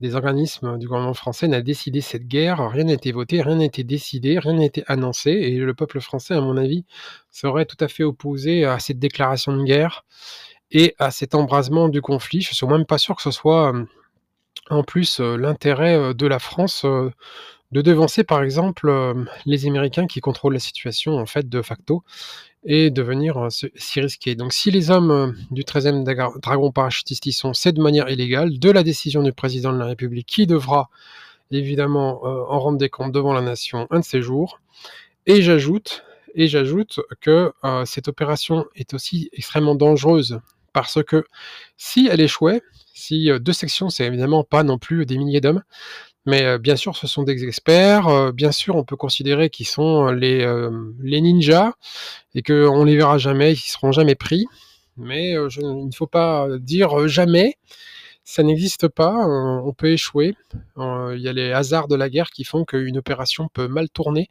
des 0.00 0.16
organismes 0.16 0.78
du 0.78 0.88
gouvernement 0.88 1.14
français 1.14 1.46
n'a 1.46 1.62
décidé 1.62 2.00
cette 2.00 2.26
guerre, 2.26 2.68
rien 2.68 2.82
n'a 2.82 2.94
été 2.94 3.12
voté, 3.12 3.40
rien 3.42 3.54
n'a 3.54 3.66
été 3.66 3.84
décidé, 3.84 4.40
rien 4.40 4.54
n'a 4.54 4.64
été 4.64 4.82
annoncé, 4.88 5.30
et 5.30 5.56
le 5.58 5.74
peuple 5.74 6.00
français, 6.00 6.34
à 6.34 6.40
mon 6.40 6.56
avis, 6.56 6.84
serait 7.30 7.66
tout 7.66 7.76
à 7.78 7.86
fait 7.86 8.02
opposé 8.02 8.64
à 8.64 8.80
cette 8.80 8.98
déclaration 8.98 9.56
de 9.56 9.62
guerre 9.62 10.04
et 10.72 10.94
à 10.98 11.10
cet 11.10 11.34
embrasement 11.34 11.88
du 11.88 12.00
conflit. 12.00 12.40
Je 12.40 12.54
suis 12.54 12.66
même 12.66 12.86
pas 12.86 12.98
sûr 12.98 13.14
que 13.14 13.22
ce 13.22 13.30
soit 13.30 13.72
euh, 13.72 13.84
en 14.70 14.82
plus 14.82 15.20
euh, 15.20 15.36
l'intérêt 15.36 15.94
euh, 15.94 16.14
de 16.14 16.26
la 16.26 16.38
France 16.38 16.84
de 16.84 17.80
devancer 17.80 18.22
par 18.22 18.42
exemple 18.42 18.92
les 19.46 19.66
Américains 19.66 20.06
qui 20.06 20.20
contrôlent 20.20 20.52
la 20.52 20.58
situation 20.58 21.16
en 21.16 21.24
fait 21.24 21.48
de 21.48 21.62
facto 21.62 22.02
et 22.64 22.90
de 22.90 23.00
venir 23.00 23.48
s'y 23.50 24.00
risquer. 24.00 24.34
Donc 24.34 24.52
si 24.52 24.70
les 24.70 24.90
hommes 24.90 25.34
du 25.50 25.62
13e 25.62 26.04
dragon 26.38 26.70
parachutiste 26.70 27.24
y 27.24 27.32
sont, 27.32 27.54
c'est 27.54 27.72
de 27.72 27.80
manière 27.80 28.10
illégale, 28.10 28.58
de 28.58 28.70
la 28.70 28.82
décision 28.82 29.22
du 29.22 29.32
président 29.32 29.72
de 29.72 29.78
la 29.78 29.86
République 29.86 30.26
qui 30.26 30.46
devra 30.46 30.90
évidemment 31.50 32.22
en 32.24 32.60
rendre 32.60 32.76
des 32.76 32.90
comptes 32.90 33.12
devant 33.12 33.32
la 33.32 33.40
nation 33.40 33.86
un 33.90 34.00
de 34.00 34.04
ces 34.04 34.20
jours. 34.20 34.60
Et 35.24 35.40
j'ajoute, 35.40 36.04
et 36.34 36.48
j'ajoute 36.48 37.00
que 37.22 37.54
cette 37.86 38.08
opération 38.08 38.66
est 38.74 38.92
aussi 38.92 39.30
extrêmement 39.32 39.74
dangereuse 39.74 40.42
parce 40.72 41.02
que 41.02 41.24
si 41.76 42.08
elle 42.10 42.20
échouait, 42.20 42.62
si 42.94 43.30
euh, 43.30 43.38
deux 43.38 43.52
sections, 43.52 43.90
c'est 43.90 44.04
évidemment 44.06 44.44
pas 44.44 44.62
non 44.62 44.78
plus 44.78 45.06
des 45.06 45.18
milliers 45.18 45.40
d'hommes, 45.40 45.62
mais 46.26 46.44
euh, 46.44 46.58
bien 46.58 46.76
sûr, 46.76 46.96
ce 46.96 47.06
sont 47.06 47.22
des 47.22 47.44
experts. 47.44 48.08
Euh, 48.08 48.32
bien 48.32 48.52
sûr, 48.52 48.76
on 48.76 48.84
peut 48.84 48.96
considérer 48.96 49.50
qu'ils 49.50 49.66
sont 49.66 50.06
les, 50.08 50.46
les 51.00 51.20
ninjas 51.20 51.72
et 52.34 52.42
qu'on 52.42 52.84
les 52.84 52.96
verra 52.96 53.18
jamais, 53.18 53.52
ils 53.52 53.56
seront 53.56 53.92
jamais 53.92 54.14
pris. 54.14 54.46
Mais 54.96 55.32
il 55.32 55.86
ne 55.86 55.94
faut 55.94 56.06
pas 56.06 56.46
dire 56.58 57.08
jamais. 57.08 57.56
Ça 58.24 58.42
n'existe 58.44 58.88
pas. 58.88 59.14
on 59.26 59.72
peut 59.72 59.90
échouer. 59.90 60.36
Il 60.76 61.18
y 61.18 61.28
a 61.28 61.32
les 61.32 61.50
hasards 61.52 61.88
de 61.88 61.96
la 61.96 62.08
guerre 62.08 62.30
qui 62.30 62.44
font 62.44 62.64
qu'une 62.64 62.98
opération 62.98 63.48
peut 63.52 63.68
mal 63.68 63.88
tourner 63.88 64.30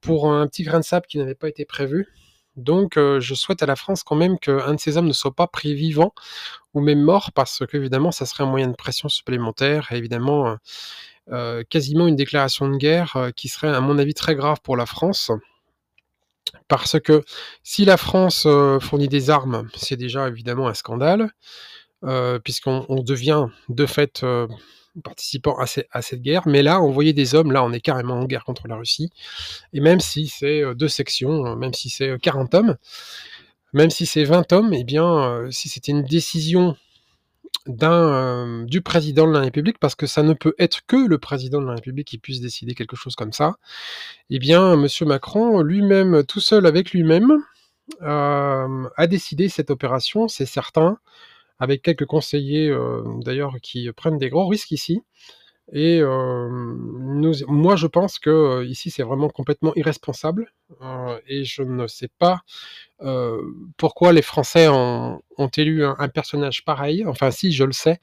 pour 0.00 0.30
un 0.30 0.46
petit 0.46 0.62
grain 0.62 0.80
de 0.80 0.84
sable 0.84 1.06
qui 1.06 1.18
n'avait 1.18 1.34
pas 1.34 1.48
été 1.48 1.64
prévu. 1.64 2.06
Donc, 2.56 2.96
euh, 2.96 3.20
je 3.20 3.34
souhaite 3.34 3.62
à 3.62 3.66
la 3.66 3.76
France 3.76 4.02
quand 4.04 4.16
même 4.16 4.38
qu'un 4.38 4.74
de 4.74 4.80
ces 4.80 4.96
hommes 4.96 5.08
ne 5.08 5.12
soit 5.12 5.34
pas 5.34 5.46
pris 5.46 5.74
vivant 5.74 6.14
ou 6.72 6.80
même 6.80 7.00
mort, 7.02 7.32
parce 7.32 7.62
qu'évidemment, 7.66 8.12
ça 8.12 8.26
serait 8.26 8.44
un 8.44 8.48
moyen 8.48 8.68
de 8.68 8.76
pression 8.76 9.08
supplémentaire 9.08 9.88
et 9.92 9.96
évidemment 9.96 10.48
euh, 10.48 10.56
euh, 11.32 11.64
quasiment 11.68 12.06
une 12.06 12.16
déclaration 12.16 12.68
de 12.68 12.76
guerre 12.76 13.30
qui 13.36 13.48
serait, 13.48 13.68
à 13.68 13.80
mon 13.80 13.98
avis, 13.98 14.14
très 14.14 14.34
grave 14.34 14.60
pour 14.62 14.76
la 14.76 14.86
France. 14.86 15.30
Parce 16.68 17.00
que 17.00 17.24
si 17.62 17.84
la 17.84 17.96
France 17.96 18.46
fournit 18.80 19.08
des 19.08 19.30
armes, 19.30 19.68
c'est 19.74 19.96
déjà 19.96 20.28
évidemment 20.28 20.68
un 20.68 20.74
scandale, 20.74 21.30
puisqu'on 22.44 23.02
devient 23.02 23.46
de 23.68 23.86
fait 23.86 24.24
participant 25.02 25.56
à, 25.58 26.02
cette 26.02 26.22
guerre. 26.22 26.46
Mais 26.46 26.62
là, 26.62 26.80
envoyer 26.80 27.12
des 27.12 27.34
hommes, 27.34 27.52
là, 27.52 27.64
on 27.64 27.72
est 27.72 27.80
carrément 27.80 28.14
en 28.14 28.24
guerre 28.24 28.44
contre 28.44 28.68
la 28.68 28.76
Russie. 28.76 29.10
Et 29.72 29.80
même 29.80 30.00
si 30.00 30.28
c'est 30.28 30.62
euh, 30.62 30.74
deux 30.74 30.88
sections, 30.88 31.46
euh, 31.46 31.56
même 31.56 31.74
si 31.74 31.90
c'est 31.90 32.18
40 32.20 32.54
euh, 32.54 32.58
hommes, 32.58 32.76
même 33.72 33.90
si 33.90 34.06
c'est 34.06 34.24
20 34.24 34.52
hommes, 34.52 34.72
eh 34.72 34.84
bien, 34.84 35.48
si 35.50 35.68
c'était 35.68 35.90
une 35.90 36.04
décision 36.04 36.76
du 37.66 38.82
président 38.82 39.26
de 39.26 39.32
la 39.32 39.40
République, 39.40 39.78
parce 39.80 39.96
que 39.96 40.06
ça 40.06 40.22
ne 40.22 40.32
peut 40.32 40.54
être 40.58 40.82
que 40.86 40.96
le 40.96 41.18
président 41.18 41.60
de 41.60 41.66
la 41.66 41.74
République 41.74 42.06
qui 42.06 42.18
puisse 42.18 42.40
décider 42.40 42.74
quelque 42.74 42.94
chose 42.94 43.16
comme 43.16 43.32
ça, 43.32 43.56
eh 44.30 44.38
bien, 44.38 44.76
Monsieur 44.76 45.06
Macron, 45.06 45.60
lui-même, 45.60 46.22
tout 46.24 46.38
seul 46.38 46.66
avec 46.66 46.92
lui-même, 46.92 47.42
a 48.00 49.06
décidé 49.08 49.48
cette 49.48 49.70
opération, 49.70 50.28
c'est 50.28 50.46
certain 50.46 50.98
avec 51.64 51.82
quelques 51.82 52.06
conseillers 52.06 52.72
d'ailleurs 53.24 53.56
qui 53.62 53.90
prennent 53.92 54.18
des 54.18 54.30
gros 54.30 54.46
risques 54.46 54.70
ici. 54.70 55.02
Et 55.72 56.00
nous, 56.00 57.32
moi, 57.48 57.76
je 57.76 57.86
pense 57.86 58.18
que 58.18 58.64
ici, 58.64 58.90
c'est 58.90 59.02
vraiment 59.02 59.30
complètement 59.30 59.72
irresponsable. 59.76 60.52
et 61.26 61.44
je 61.44 61.62
ne 61.62 61.86
sais 61.86 62.10
pas 62.18 62.42
pourquoi 63.76 64.12
les 64.12 64.22
Français 64.22 64.68
ont, 64.68 65.20
élu 65.56 65.84
un, 65.84 66.08
personnage 66.08 66.64
pareil. 66.64 67.04
Enfin, 67.06 67.30
si, 67.30 67.52
je 67.52 67.64
le 67.64 67.72
sais, 67.72 67.98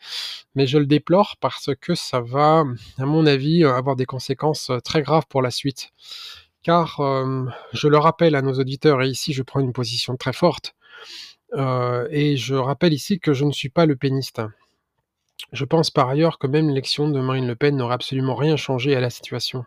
mais 0.55 0.65
je 0.65 0.79
le 0.79 0.85
déplore 0.87 1.37
parce 1.39 1.69
que 1.79 1.93
ça 1.95 2.21
va, 2.21 2.63
à 2.97 3.05
mon 3.05 3.25
avis, 3.27 3.63
avoir 3.63 3.95
des 3.95 4.05
conséquences 4.05 4.71
très 4.83 5.01
graves 5.03 5.27
pour 5.29 5.41
la 5.41 5.51
suite. 5.51 5.91
Car, 6.63 6.99
je 7.73 7.87
le 7.87 7.97
rappelle 7.97 8.35
à 8.35 8.41
nos 8.41 8.53
auditeurs, 8.53 9.01
et 9.03 9.09
ici, 9.09 9.33
je 9.33 9.43
prends 9.43 9.59
une 9.59 9.73
position 9.73 10.17
très 10.17 10.33
forte. 10.33 10.75
Et 11.53 12.37
je 12.37 12.55
rappelle 12.55 12.93
ici 12.93 13.19
que 13.19 13.33
je 13.33 13.45
ne 13.45 13.51
suis 13.51 13.69
pas 13.69 13.85
le 13.85 13.95
péniste. 13.95 14.41
Je 15.51 15.65
pense 15.65 15.91
par 15.91 16.09
ailleurs 16.09 16.39
que 16.39 16.47
même 16.47 16.69
l'élection 16.69 17.09
de 17.09 17.19
Marine 17.19 17.47
Le 17.47 17.55
Pen 17.55 17.75
n'aurait 17.75 17.95
absolument 17.95 18.35
rien 18.35 18.55
changé 18.55 18.95
à 18.95 19.01
la 19.01 19.09
situation, 19.09 19.65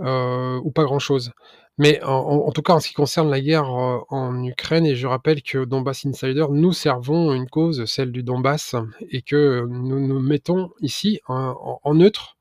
euh, 0.00 0.60
ou 0.62 0.70
pas 0.70 0.84
grand-chose. 0.84 1.32
Mais 1.76 2.00
en 2.04 2.52
tout 2.52 2.62
cas, 2.62 2.74
en 2.74 2.80
ce 2.80 2.86
qui 2.86 2.94
concerne 2.94 3.28
la 3.28 3.40
guerre, 3.40 3.68
euh, 3.68 3.98
en 4.08 4.44
Ukraine 4.44 4.86
et 4.86 4.94
je 4.94 5.08
rappelle 5.08 5.42
que 5.42 5.64
Donbass 5.64 6.06
Insider, 6.06 6.46
nous 6.50 6.72
servons 6.72 7.32
une 7.32 7.48
cause, 7.48 7.84
celle 7.86 8.12
du 8.12 8.22
Donbass 8.22 8.76
et 9.10 9.22
que 9.22 9.66
nous 9.68 9.98
nous 9.98 10.20
mettons 10.20 10.70
ici 10.80 11.20
en 11.26 11.94
neutre. 11.94 12.36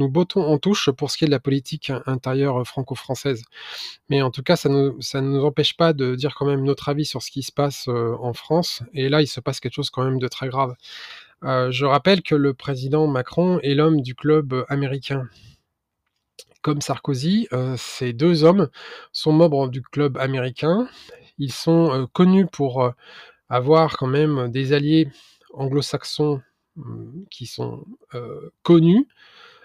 Nous 0.00 0.08
bottons 0.08 0.42
en 0.46 0.56
touche 0.56 0.88
pour 0.90 1.10
ce 1.10 1.18
qui 1.18 1.24
est 1.24 1.26
de 1.26 1.30
la 1.30 1.40
politique 1.40 1.92
intérieure 2.06 2.66
franco-française. 2.66 3.42
Mais 4.08 4.22
en 4.22 4.30
tout 4.30 4.42
cas, 4.42 4.56
ça 4.56 4.70
ne 4.70 5.20
nous 5.20 5.44
empêche 5.44 5.76
pas 5.76 5.92
de 5.92 6.14
dire 6.14 6.34
quand 6.34 6.46
même 6.46 6.64
notre 6.64 6.88
avis 6.88 7.04
sur 7.04 7.20
ce 7.20 7.30
qui 7.30 7.42
se 7.42 7.52
passe, 7.52 7.86
euh, 7.86 8.16
en 8.18 8.32
France 8.32 8.82
et 8.94 9.10
là, 9.10 9.20
il 9.20 9.26
se 9.26 9.40
passe 9.40 9.60
quelque 9.60 9.74
chose 9.74 9.90
quand 9.90 10.02
même 10.02 10.18
de 10.18 10.26
très 10.26 10.48
grave. 10.48 10.74
Euh, 11.44 11.70
je 11.70 11.84
rappelle 11.84 12.22
que 12.22 12.34
le 12.34 12.54
président 12.54 13.06
Macron 13.08 13.58
est 13.60 13.74
l'homme 13.74 14.00
du 14.00 14.14
club 14.14 14.64
américain. 14.70 15.28
Comme 16.62 16.80
Sarkozy, 16.80 17.46
euh, 17.52 17.74
ces 17.76 18.14
deux 18.14 18.42
hommes 18.42 18.70
sont 19.12 19.32
membres 19.32 19.68
du 19.68 19.82
club 19.82 20.16
américain. 20.16 20.88
Ils 21.36 21.52
sont 21.52 22.08
connus 22.14 22.46
pour 22.46 22.90
avoir 23.50 23.98
quand 23.98 24.06
même 24.06 24.50
des 24.50 24.72
alliés 24.72 25.08
anglo-saxons 25.52 26.40
hum, 26.78 27.26
qui 27.30 27.44
sont 27.44 27.84
connus, 28.62 29.06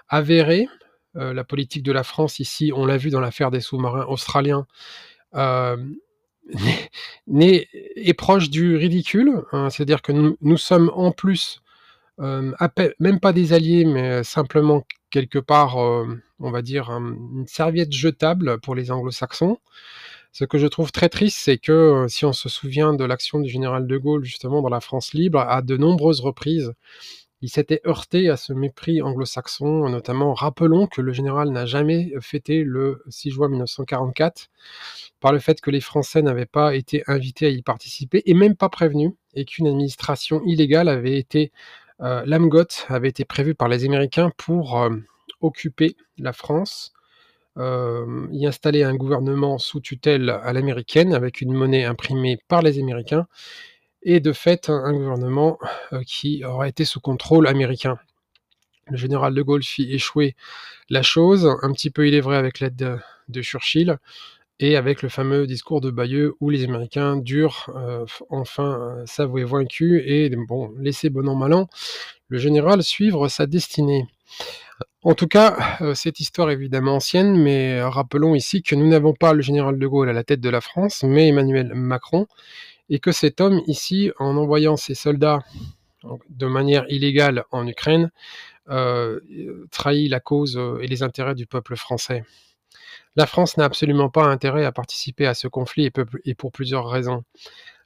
avérés. 0.10 0.68
la 1.14 1.44
politique 1.44 1.84
de 1.84 1.92
la 1.92 2.04
France 2.04 2.40
ici, 2.40 2.72
on 2.76 2.86
l'a 2.86 2.98
vu 2.98 3.10
dans 3.10 3.22
l'affaire 3.22 3.52
des 3.52 3.62
sous-marins 3.62 4.06
australiens, 4.06 4.68
est 7.34 8.14
proche 8.18 8.50
du 8.50 8.76
ridicule. 8.76 9.44
Hein. 9.52 9.70
C'est-à-dire 9.70 10.02
que 10.02 10.12
nous, 10.12 10.58
sommes 10.58 10.92
en 10.94 11.12
plus 11.12 11.62
même 12.18 13.20
pas 13.22 13.34
des 13.34 13.54
alliés, 13.54 13.86
mais 13.86 14.24
simplement 14.24 14.84
quelque 15.10 15.40
part, 15.40 15.78
on 15.78 16.52
va 16.52 16.62
dire, 16.62 16.90
une 16.90 17.46
serviette 17.48 17.94
jetable 17.94 18.60
pour 18.60 18.76
les 18.76 18.92
anglo-saxons. 18.92 19.60
Ce 20.38 20.44
que 20.44 20.58
je 20.58 20.68
trouve 20.68 20.92
très 20.92 21.08
triste, 21.08 21.38
c'est 21.42 21.58
que 21.58 22.08
si 22.10 22.26
on 22.26 22.34
se 22.34 22.50
souvient 22.50 22.94
de 22.94 23.06
l'action 23.06 23.40
du 23.40 23.48
général 23.50 23.88
de 23.88 23.98
Gaulle 23.98 24.26
justement 24.26 24.62
dans 24.62 24.68
la 24.68 24.82
France 24.82 25.14
libre, 25.14 25.40
à 25.40 25.62
de 25.62 25.78
nombreuses 25.78 26.20
reprises, 26.20 26.74
il 27.46 27.50
s'était 27.50 27.80
heurté 27.86 28.28
à 28.32 28.38
ce 28.38 28.54
mépris 28.54 29.04
anglo-saxon, 29.04 29.88
notamment 29.88 30.34
rappelons 30.34 30.88
que 30.88 31.00
le 31.00 31.14
général 31.14 31.52
n'a 31.52 31.68
jamais 31.68 32.12
fêté 32.20 32.64
le 32.64 33.04
6 33.08 33.30
juin 33.30 33.50
1944 33.50 34.50
par 35.20 35.32
le 35.32 35.38
fait 35.38 35.62
que 35.62 35.70
les 35.70 35.80
Français 35.80 36.24
n'avaient 36.24 36.48
pas 36.48 36.74
été 36.74 37.04
invités 37.06 37.46
à 37.46 37.50
y 37.50 37.62
participer 37.62 38.24
et 38.26 38.34
même 38.34 38.56
pas 38.56 38.70
prévenus, 38.70 39.12
et 39.36 39.46
qu'une 39.46 39.68
administration 39.68 40.42
illégale 40.44 40.90
avait 40.90 41.20
été 41.20 41.52
euh, 42.02 42.26
avait 42.90 43.10
été 43.10 43.26
prévu 43.26 43.54
par 43.54 43.68
les 43.68 43.86
Américains 43.86 44.32
pour 44.38 44.82
euh, 44.82 44.90
occuper 45.40 45.96
la 46.18 46.34
France, 46.34 46.94
euh, 47.60 48.26
y 48.32 48.48
installer 48.48 48.82
un 48.82 48.96
gouvernement 48.96 49.60
sous 49.60 49.82
tutelle 49.82 50.32
à 50.32 50.52
l'américaine 50.52 51.14
avec 51.14 51.42
une 51.42 51.54
monnaie 51.54 51.84
imprimée 51.84 52.40
par 52.48 52.64
les 52.64 52.80
Américains 52.80 53.28
et 54.06 54.22
de 54.22 54.32
fait 54.32 54.70
un, 54.70 54.94
gouvernement 54.94 55.58
qui 56.06 56.46
aurait 56.46 56.70
été 56.70 56.86
sous 56.86 57.02
contrôle 57.02 57.48
américain. 57.48 57.98
Le 58.88 58.98
général 58.98 59.34
de 59.34 59.42
Gaulle 59.42 59.64
fit 59.64 59.92
échouer 59.92 60.36
la 60.90 61.02
chose, 61.02 61.52
un 61.64 61.72
petit 61.74 61.90
peu 61.90 62.08
il 62.08 62.14
est 62.14 62.22
vrai 62.22 62.38
avec 62.38 62.60
l'aide 62.60 63.00
de, 63.28 63.42
Churchill, 63.42 63.98
et 64.60 64.78
avec 64.78 65.02
le 65.02 65.10
fameux 65.10 65.48
discours 65.48 65.82
de 65.82 65.90
Bayeux 65.90 66.36
où 66.40 66.52
les 66.52 66.64
Américains 66.64 67.18
durent 67.18 67.70
euh, 67.76 68.06
enfin 68.30 68.80
euh, 68.80 69.04
s'avouer 69.06 69.44
vaincus 69.44 70.02
et 70.06 70.32
laisser 70.80 71.10
bon 71.10 71.28
an 71.28 71.36
mal 71.36 71.54
an 71.54 71.68
le 72.30 72.38
général 72.38 72.82
suivre 72.84 73.28
sa 73.28 73.48
destinée. 73.48 74.06
En 75.04 75.14
tout 75.14 75.28
cas, 75.28 75.78
euh, 75.82 75.94
cette 75.94 76.20
histoire 76.20 76.50
est 76.50 76.54
évidemment 76.54 76.96
ancienne, 76.96 77.38
mais 77.38 77.82
rappelons 77.82 78.34
ici 78.34 78.64
que 78.64 78.76
nous 78.76 78.88
n'avons 78.88 79.14
pas 79.14 79.34
le 79.34 79.42
général 79.42 79.78
de 79.78 79.88
Gaulle 79.88 80.10
à 80.10 80.14
la 80.14 80.24
tête 80.24 80.42
de 80.42 80.50
la 80.50 80.62
France, 80.62 81.04
mais 81.04 81.28
Emmanuel 81.28 81.74
Macron, 81.76 82.28
et 82.90 83.00
que 83.00 83.12
cet 83.12 83.42
homme 83.42 83.62
ici, 83.68 84.12
en 84.20 84.38
envoyant 84.38 84.78
ses 84.78 84.96
soldats 84.96 85.40
de 86.30 86.46
manière 86.46 86.86
illégale 86.90 87.46
en 87.52 87.68
Ukraine, 87.68 88.12
trahit 89.72 90.10
la 90.10 90.20
cause 90.20 90.60
et 90.82 90.88
les 90.88 91.04
intérêts 91.04 91.36
du 91.36 91.48
peuple 91.48 91.76
français. 91.76 92.24
La 93.16 93.26
France 93.26 93.56
n'a 93.58 93.64
absolument 93.64 94.10
pas 94.10 94.26
intérêt 94.26 94.66
à 94.66 94.72
participer 94.74 95.26
à 95.26 95.34
ce 95.34 95.48
conflit 95.48 95.90
et, 96.26 96.36
pour 96.36 96.52
plusieurs 96.52 96.90
raisons. 96.90 97.24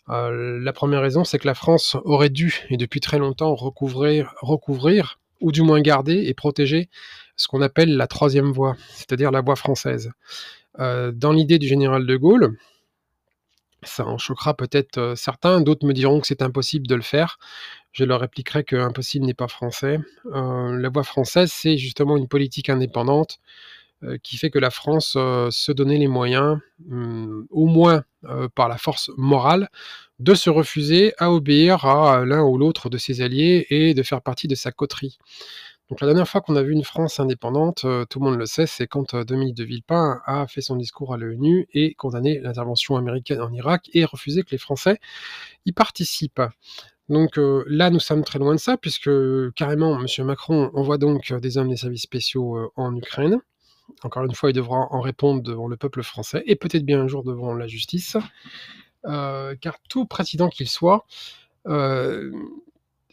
Euh, 0.10 0.60
la 0.60 0.74
première 0.74 1.02
raison, 1.02 1.24
c'est 1.24 1.38
que 1.38 1.46
la 1.46 1.54
France 1.54 1.96
aurait 2.04 2.32
dû, 2.32 2.66
et 2.70 2.78
depuis 2.78 3.00
très 3.00 3.20
longtemps, 3.20 3.54
recouvrir, 3.54 5.20
ou 5.40 5.52
du 5.52 5.62
moins 5.62 5.82
garder 5.82 6.26
et 6.26 6.34
protéger 6.34 6.90
ce 7.36 7.48
qu'on 7.48 7.62
appelle 7.62 7.96
la 7.96 8.08
troisième 8.08 8.52
voie, 8.52 8.76
c'est-à-dire 8.90 9.30
la 9.30 9.42
voie 9.42 9.56
française. 9.56 10.12
Euh, 10.80 11.12
dans 11.12 11.32
l'idée 11.32 11.60
du 11.60 11.68
général 11.68 12.08
de 12.08 12.18
Gaulle, 12.18 12.58
ça 13.84 14.06
en 14.06 14.18
choquera 14.18 14.54
peut-être 14.56 15.14
certains, 15.16 15.62
d'autres 15.62 15.86
me 15.86 15.94
diront 15.94 16.20
que 16.20 16.28
c'est 16.28 16.42
impossible 16.42 16.88
de 16.88 16.96
le 16.96 17.02
faire. 17.02 17.38
Je 17.92 18.04
leur 18.04 18.20
répliquerai 18.22 18.64
que 18.64 18.76
impossible 18.76 19.26
n'est 19.26 19.34
pas 19.34 19.48
français. 19.48 20.00
la 20.34 20.90
voie 20.90 21.04
française, 21.04 21.52
c'est 21.52 21.78
justement 21.78 22.18
une 22.18 22.28
politique 22.28 22.70
indépendante 22.70 23.40
qui 24.24 24.38
fait 24.38 24.50
que 24.50 24.60
la 24.60 24.70
France 24.70 25.12
se 25.12 25.72
donnait 25.72 25.98
les 25.98 26.08
moyens, 26.08 26.60
hum, 26.90 27.46
au 27.50 27.66
moins 27.68 28.04
par 28.56 28.70
la 28.70 28.78
force 28.78 29.12
morale, 29.18 29.70
de 30.20 30.34
se 30.36 30.50
refuser 30.50 31.14
à 31.18 31.32
obéir 31.32 31.86
à 31.86 32.24
l'un 32.26 32.44
ou 32.44 32.58
l'autre 32.58 32.90
de 32.90 32.98
ses 32.98 33.22
alliés 33.22 33.66
et 33.70 33.94
de 33.94 34.04
faire 34.04 34.22
partie 34.22 34.48
de 34.48 34.56
sa 34.56 34.72
coterie. 34.72 35.18
Donc 35.90 36.02
la 36.02 36.08
dernière 36.08 36.28
fois 36.28 36.42
qu'on 36.42 36.56
a 36.56 36.62
vu 36.62 36.74
une 36.74 36.84
France 36.84 37.20
indépendante, 37.20 37.86
tout 38.10 38.20
le 38.20 38.26
monde 38.26 38.38
le 38.38 38.46
sait, 38.46 38.68
c'est 38.68 38.86
quand 38.86 39.16
Dominique 39.16 39.56
de 39.56 39.64
Villepin 39.64 40.22
a 40.26 40.46
fait 40.48 40.62
son 40.62 40.76
discours 40.76 41.14
à 41.14 41.18
l'ONU 41.18 41.68
et 41.74 41.96
condamné 41.96 42.40
l'intervention 42.40 42.96
américaine 42.96 43.42
en 43.42 43.52
Irak 43.52 43.90
et 43.94 44.06
refusé 44.06 44.44
que 44.44 44.52
les 44.52 44.60
Français 44.60 45.00
y 45.66 45.72
participent. 45.72 46.42
Donc 47.10 47.40
là, 47.66 47.90
nous 47.90 48.00
sommes 48.00 48.24
très 48.24 48.38
loin 48.38 48.54
de 48.54 48.60
ça, 48.60 48.78
puisque 48.78 49.10
carrément, 49.56 50.00
M. 50.00 50.26
Macron 50.26 50.70
envoie 50.76 51.00
donc 51.00 51.34
des 51.34 51.58
hommes 51.58 51.70
des 51.70 51.78
services 51.78 52.04
spéciaux 52.04 52.72
en 52.76 52.96
Ukraine. 52.96 53.40
Encore 54.04 54.24
une 54.24 54.36
fois, 54.36 54.52
il 54.52 54.54
devra 54.54 54.88
en 54.92 55.02
répondre 55.02 55.42
devant 55.42 55.68
le 55.68 55.76
peuple 55.76 56.04
français 56.04 56.44
et 56.46 56.56
peut-être 56.56 56.86
bien 56.86 57.02
un 57.02 57.08
jour 57.08 57.24
devant 57.24 57.54
la 57.56 57.66
justice. 57.66 58.16
Euh, 59.06 59.56
car 59.60 59.78
tout 59.88 60.06
président 60.06 60.50
qu'il 60.50 60.68
soit, 60.68 61.06
euh, 61.68 62.32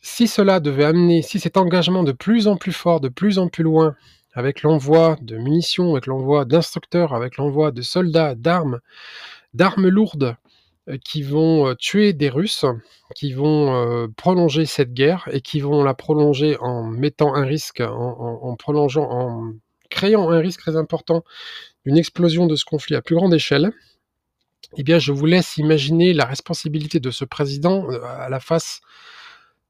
si 0.07 0.29
cela 0.29 0.61
devait 0.61 0.85
amener, 0.85 1.23
si 1.23 1.41
cet 1.41 1.57
engagement 1.57 2.05
de 2.05 2.13
plus 2.13 2.47
en 2.47 2.57
plus 2.57 2.73
fort, 2.73 3.01
de 3.01 3.09
plus 3.09 3.39
en 3.39 3.49
plus 3.49 3.65
loin, 3.65 3.97
avec 4.35 4.63
l'envoi 4.63 5.17
de 5.21 5.37
munitions, 5.37 5.93
avec 5.93 6.07
l'envoi 6.07 6.45
d'instructeurs, 6.45 7.15
avec 7.15 7.37
l'envoi 7.37 7.73
de 7.73 7.83
soldats, 7.83 8.35
d'armes, 8.35 8.81
d'armes 9.55 9.89
lourdes, 9.89 10.37
euh, 10.89 10.97
qui 11.05 11.23
vont 11.23 11.75
tuer 11.77 12.13
des 12.13 12.29
Russes, 12.29 12.65
qui 13.15 13.33
vont 13.33 14.09
prolonger 14.17 14.65
cette 14.67 14.93
guerre 14.93 15.29
et 15.33 15.41
qui 15.41 15.61
vont 15.61 15.83
la 15.83 15.95
prolonger 15.95 16.57
en 16.61 16.85
mettant 16.85 17.35
un 17.35 17.45
risque, 17.45 17.81
en 17.81 18.55
prolongeant, 18.57 19.09
en 19.11 19.53
créant 19.91 20.31
un 20.31 20.39
risque 20.39 20.61
très 20.61 20.77
important 20.77 21.25
d'une 21.85 21.99
explosion 21.99 22.47
de 22.47 22.57
ce 22.57 22.65
conflit 22.65 22.97
à 22.97 23.03
plus 23.03 23.17
grande 23.17 23.35
échelle, 23.35 23.73
eh 24.77 24.83
bien, 24.83 24.99
je 24.99 25.13
vous 25.13 25.27
laisse 25.27 25.57
imaginer 25.57 26.13
la 26.13 26.25
responsabilité 26.25 27.01
de 27.01 27.11
ce 27.11 27.25
président 27.25 27.91
euh, 27.91 28.01
à 28.05 28.29
la 28.29 28.41
face 28.41 28.81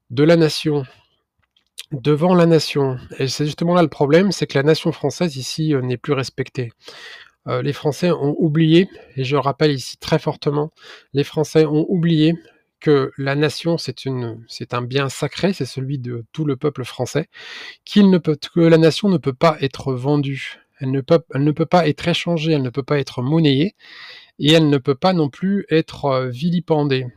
de 0.09 0.23
la 0.23 0.35
nation, 0.35 0.83
devant 1.91 2.35
la 2.35 2.45
nation. 2.45 2.97
Et 3.19 3.27
c'est 3.27 3.45
justement 3.45 3.73
là 3.75 3.81
le 3.81 3.87
problème, 3.89 4.31
c'est 4.31 4.47
que 4.47 4.57
la 4.57 4.63
nation 4.63 4.91
française 4.91 5.37
ici 5.37 5.73
euh, 5.73 5.81
n'est 5.81 5.97
plus 5.97 6.13
respectée. 6.13 6.71
Euh, 7.47 7.61
les 7.61 7.73
Français 7.73 8.11
ont 8.11 8.35
oublié, 8.39 8.89
et 9.15 9.23
je 9.23 9.35
rappelle 9.35 9.71
ici 9.71 9.97
très 9.97 10.19
fortement, 10.19 10.71
les 11.13 11.23
Français 11.23 11.65
ont 11.65 11.85
oublié 11.89 12.35
que 12.79 13.11
la 13.17 13.35
nation, 13.35 13.77
c'est 13.77 14.73
un 14.73 14.81
bien 14.81 15.09
sacré, 15.09 15.53
c'est 15.53 15.65
celui 15.65 15.97
de 15.97 16.25
tout 16.31 16.45
le 16.45 16.57
peuple 16.57 16.83
français, 16.83 17.27
que 17.85 18.59
la 18.59 18.77
nation 18.77 19.09
ne 19.09 19.17
peut 19.17 19.33
pas 19.33 19.57
être 19.61 19.93
vendue, 19.93 20.59
elle 20.79 20.91
ne 20.91 21.01
peut, 21.01 21.19
elle 21.33 21.43
ne 21.43 21.51
peut 21.51 21.65
pas 21.65 21.87
être 21.87 22.07
échangée, 22.07 22.51
elle 22.51 22.61
ne 22.61 22.69
peut 22.69 22.83
pas 22.83 22.99
être 22.99 23.21
monnayée, 23.23 23.75
et 24.39 24.51
elle 24.51 24.69
ne 24.69 24.77
peut 24.77 24.95
pas 24.95 25.13
non 25.13 25.29
plus 25.29 25.65
être 25.69 26.05
euh, 26.05 26.29
vilipendée. 26.29 27.07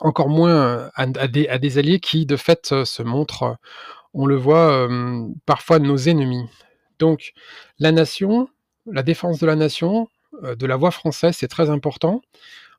Encore 0.00 0.28
moins 0.28 0.90
à, 0.94 1.06
des, 1.28 1.48
à, 1.48 1.58
des, 1.58 1.78
alliés 1.78 2.00
qui, 2.00 2.26
de 2.26 2.36
fait, 2.36 2.84
se 2.84 3.02
montrent, 3.02 3.56
on 4.14 4.26
le 4.26 4.36
voit, 4.36 4.88
parfois 5.44 5.78
nos 5.78 5.96
ennemis. 5.96 6.44
Donc, 6.98 7.32
la 7.78 7.92
nation, 7.92 8.48
la 8.86 9.02
défense 9.02 9.38
de 9.38 9.46
la 9.46 9.56
nation, 9.56 10.08
de 10.42 10.66
la 10.66 10.76
voix 10.76 10.90
française, 10.90 11.36
c'est 11.38 11.48
très 11.48 11.70
important. 11.70 12.22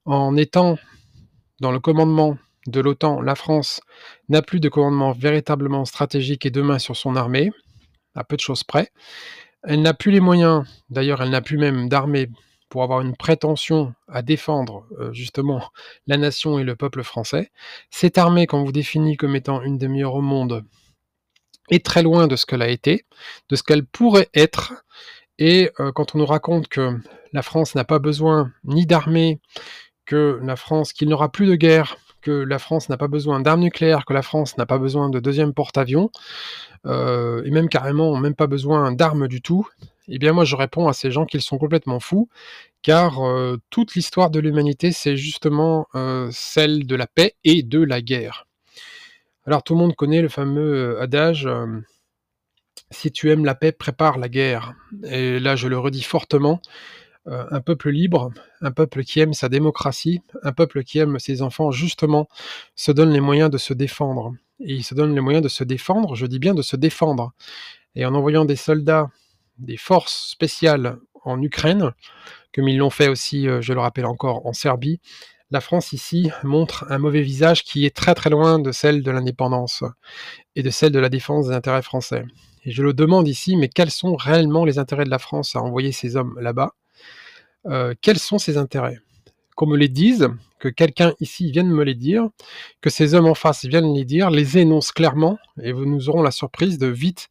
En 0.05 0.37
étant 0.37 0.77
dans 1.59 1.71
le 1.71 1.79
commandement 1.79 2.37
de 2.67 2.81
l'OTAN, 2.81 3.21
la 3.21 3.35
France 3.35 3.81
n'a 4.29 4.41
plus 4.41 4.59
de 4.59 4.69
commandement 4.69 5.11
véritablement 5.13 5.85
stratégique 5.85 6.45
et 6.45 6.51
de 6.51 6.61
main 6.61 6.79
sur 6.79 6.95
son 6.95 7.15
armée, 7.15 7.51
à 8.15 8.23
peu 8.23 8.35
de 8.35 8.41
choses 8.41 8.63
près. 8.63 8.89
Elle 9.63 9.81
n'a 9.81 9.93
plus 9.93 10.11
les 10.11 10.19
moyens, 10.19 10.65
d'ailleurs 10.89 11.21
elle 11.21 11.29
n'a 11.29 11.41
plus 11.41 11.57
même 11.57 11.89
d'armée 11.89 12.29
pour 12.69 12.83
avoir 12.83 13.01
une 13.01 13.15
prétention 13.15 13.93
à 14.07 14.21
défendre 14.21 14.85
euh, 14.99 15.13
justement 15.13 15.61
la 16.05 16.17
nation 16.17 16.59
et 16.59 16.63
le 16.63 16.75
peuple 16.75 17.03
français. 17.03 17.51
Cette 17.89 18.17
armée, 18.17 18.47
qu'on 18.47 18.63
vous 18.63 18.71
définit 18.71 19.17
comme 19.17 19.35
étant 19.35 19.61
une 19.61 19.77
des 19.77 19.87
meilleures 19.87 20.15
au 20.15 20.21
monde, 20.21 20.63
est 21.69 21.85
très 21.85 22.03
loin 22.03 22.27
de 22.27 22.35
ce 22.35 22.45
qu'elle 22.45 22.61
a 22.61 22.69
été, 22.69 23.05
de 23.49 23.55
ce 23.55 23.63
qu'elle 23.63 23.85
pourrait 23.85 24.29
être. 24.33 24.73
Et 25.37 25.71
euh, 25.79 25.91
quand 25.91 26.15
on 26.15 26.19
nous 26.19 26.25
raconte 26.25 26.67
que 26.67 26.97
la 27.33 27.41
France 27.41 27.75
n'a 27.75 27.83
pas 27.83 27.99
besoin 27.99 28.51
ni 28.63 28.85
d'armée, 28.85 29.39
que 30.05 30.39
la 30.43 30.55
France, 30.55 30.93
qu'il 30.93 31.09
n'aura 31.09 31.31
plus 31.31 31.45
de 31.45 31.55
guerre, 31.55 31.97
que 32.21 32.31
la 32.31 32.59
France 32.59 32.89
n'a 32.89 32.97
pas 32.97 33.07
besoin 33.07 33.39
d'armes 33.39 33.61
nucléaires, 33.61 34.05
que 34.05 34.13
la 34.13 34.21
France 34.21 34.57
n'a 34.57 34.65
pas 34.65 34.77
besoin 34.77 35.09
de 35.09 35.19
deuxième 35.19 35.53
porte-avions, 35.53 36.09
euh, 36.85 37.43
et 37.45 37.51
même 37.51 37.69
carrément 37.69 38.17
même 38.17 38.35
pas 38.35 38.47
besoin 38.47 38.91
d'armes 38.91 39.27
du 39.27 39.41
tout, 39.41 39.67
eh 40.07 40.19
bien 40.19 40.33
moi 40.33 40.45
je 40.45 40.55
réponds 40.55 40.87
à 40.87 40.93
ces 40.93 41.11
gens 41.11 41.25
qu'ils 41.25 41.41
sont 41.41 41.57
complètement 41.57 41.99
fous, 41.99 42.29
car 42.81 43.25
euh, 43.25 43.57
toute 43.69 43.95
l'histoire 43.95 44.29
de 44.29 44.39
l'humanité 44.39 44.91
c'est 44.91 45.17
justement 45.17 45.87
euh, 45.95 46.29
celle 46.31 46.85
de 46.85 46.95
la 46.95 47.07
paix 47.07 47.35
et 47.43 47.63
de 47.63 47.81
la 47.81 48.01
guerre. 48.01 48.47
Alors 49.45 49.63
tout 49.63 49.73
le 49.73 49.79
monde 49.79 49.95
connaît 49.95 50.21
le 50.21 50.29
fameux 50.29 50.99
adage 51.01 51.47
si 52.91 53.11
tu 53.11 53.31
aimes 53.31 53.45
la 53.45 53.55
paix, 53.55 53.71
prépare 53.71 54.17
la 54.17 54.29
guerre. 54.29 54.73
Et 55.03 55.39
là 55.39 55.55
je 55.55 55.67
le 55.67 55.77
redis 55.77 56.03
fortement, 56.03 56.61
euh, 57.27 57.45
un 57.51 57.59
peuple 57.59 57.89
libre, 57.89 58.31
un 58.61 58.71
peuple 58.71 59.03
qui 59.03 59.19
aime 59.19 59.33
sa 59.33 59.49
démocratie, 59.49 60.21
un 60.43 60.53
peuple 60.53 60.83
qui 60.83 60.99
aime 60.99 61.19
ses 61.19 61.41
enfants, 61.41 61.71
justement, 61.71 62.29
se 62.75 62.91
donne 62.93 63.11
les 63.11 63.19
moyens 63.19 63.49
de 63.49 63.57
se 63.57 63.73
défendre. 63.73 64.33
Et 64.61 64.75
il 64.75 64.83
se 64.83 64.95
donne 64.95 65.13
les 65.13 65.19
moyens 65.19 65.43
de 65.43 65.49
se 65.49 65.65
défendre, 65.65 66.15
je 66.15 66.25
dis 66.25 66.39
bien 66.39 66.53
de 66.53 66.61
se 66.61 66.77
défendre. 66.77 67.33
Et 67.95 68.05
en 68.05 68.13
envoyant 68.15 68.45
des 68.45 68.55
soldats, 68.55 69.09
des 69.59 69.77
forces 69.77 70.29
spéciales 70.29 70.97
en 71.23 71.41
Ukraine, 71.41 71.91
comme 72.53 72.67
ils 72.67 72.77
l'ont 72.77 72.89
fait 72.89 73.07
aussi, 73.07 73.47
euh, 73.47 73.61
je 73.61 73.73
le 73.73 73.79
rappelle 73.79 74.05
encore, 74.05 74.45
en 74.45 74.53
Serbie, 74.53 74.99
la 75.51 75.61
France 75.61 75.93
ici 75.93 76.29
montre 76.43 76.85
un 76.89 76.97
mauvais 76.97 77.21
visage 77.21 77.63
qui 77.63 77.85
est 77.85 77.95
très 77.95 78.13
très 78.15 78.29
loin 78.29 78.59
de 78.59 78.71
celle 78.71 79.01
de 79.01 79.11
l'indépendance 79.11 79.83
et 80.55 80.63
de 80.63 80.69
celle 80.69 80.91
de 80.91 80.99
la 80.99 81.07
défense 81.07 81.47
des 81.47 81.53
intérêts 81.53 81.81
français. 81.81 82.25
Et 82.65 82.71
je 82.71 82.83
le 82.83 82.93
demande 82.93 83.27
ici, 83.27 83.55
mais 83.55 83.69
quels 83.69 83.91
sont 83.91 84.15
réellement 84.17 84.65
les 84.65 84.77
intérêts 84.77 85.05
de 85.05 85.09
la 85.09 85.19
France 85.19 85.55
à 85.55 85.61
envoyer 85.61 85.93
ces 85.93 86.17
hommes 86.17 86.37
là-bas? 86.41 86.73
Euh, 87.67 87.93
quels 88.01 88.19
sont 88.19 88.39
ses 88.39 88.57
intérêts? 88.57 88.99
Qu'on 89.55 89.67
me 89.67 89.77
les 89.77 89.87
dise, 89.87 90.27
que 90.59 90.67
quelqu'un 90.67 91.13
ici 91.21 91.49
vienne 91.49 91.69
me 91.69 91.83
les 91.83 91.95
dire, 91.95 92.27
que 92.81 92.89
ces 92.89 93.13
hommes 93.13 93.27
en 93.27 93.33
face 93.33 93.65
viennent 93.65 93.93
les 93.93 94.03
dire, 94.03 94.29
les 94.29 94.57
énoncent 94.57 94.91
clairement, 94.91 95.37
et 95.61 95.71
nous 95.71 96.09
aurons 96.09 96.23
la 96.23 96.31
surprise 96.31 96.77
de 96.77 96.87
vite 96.87 97.29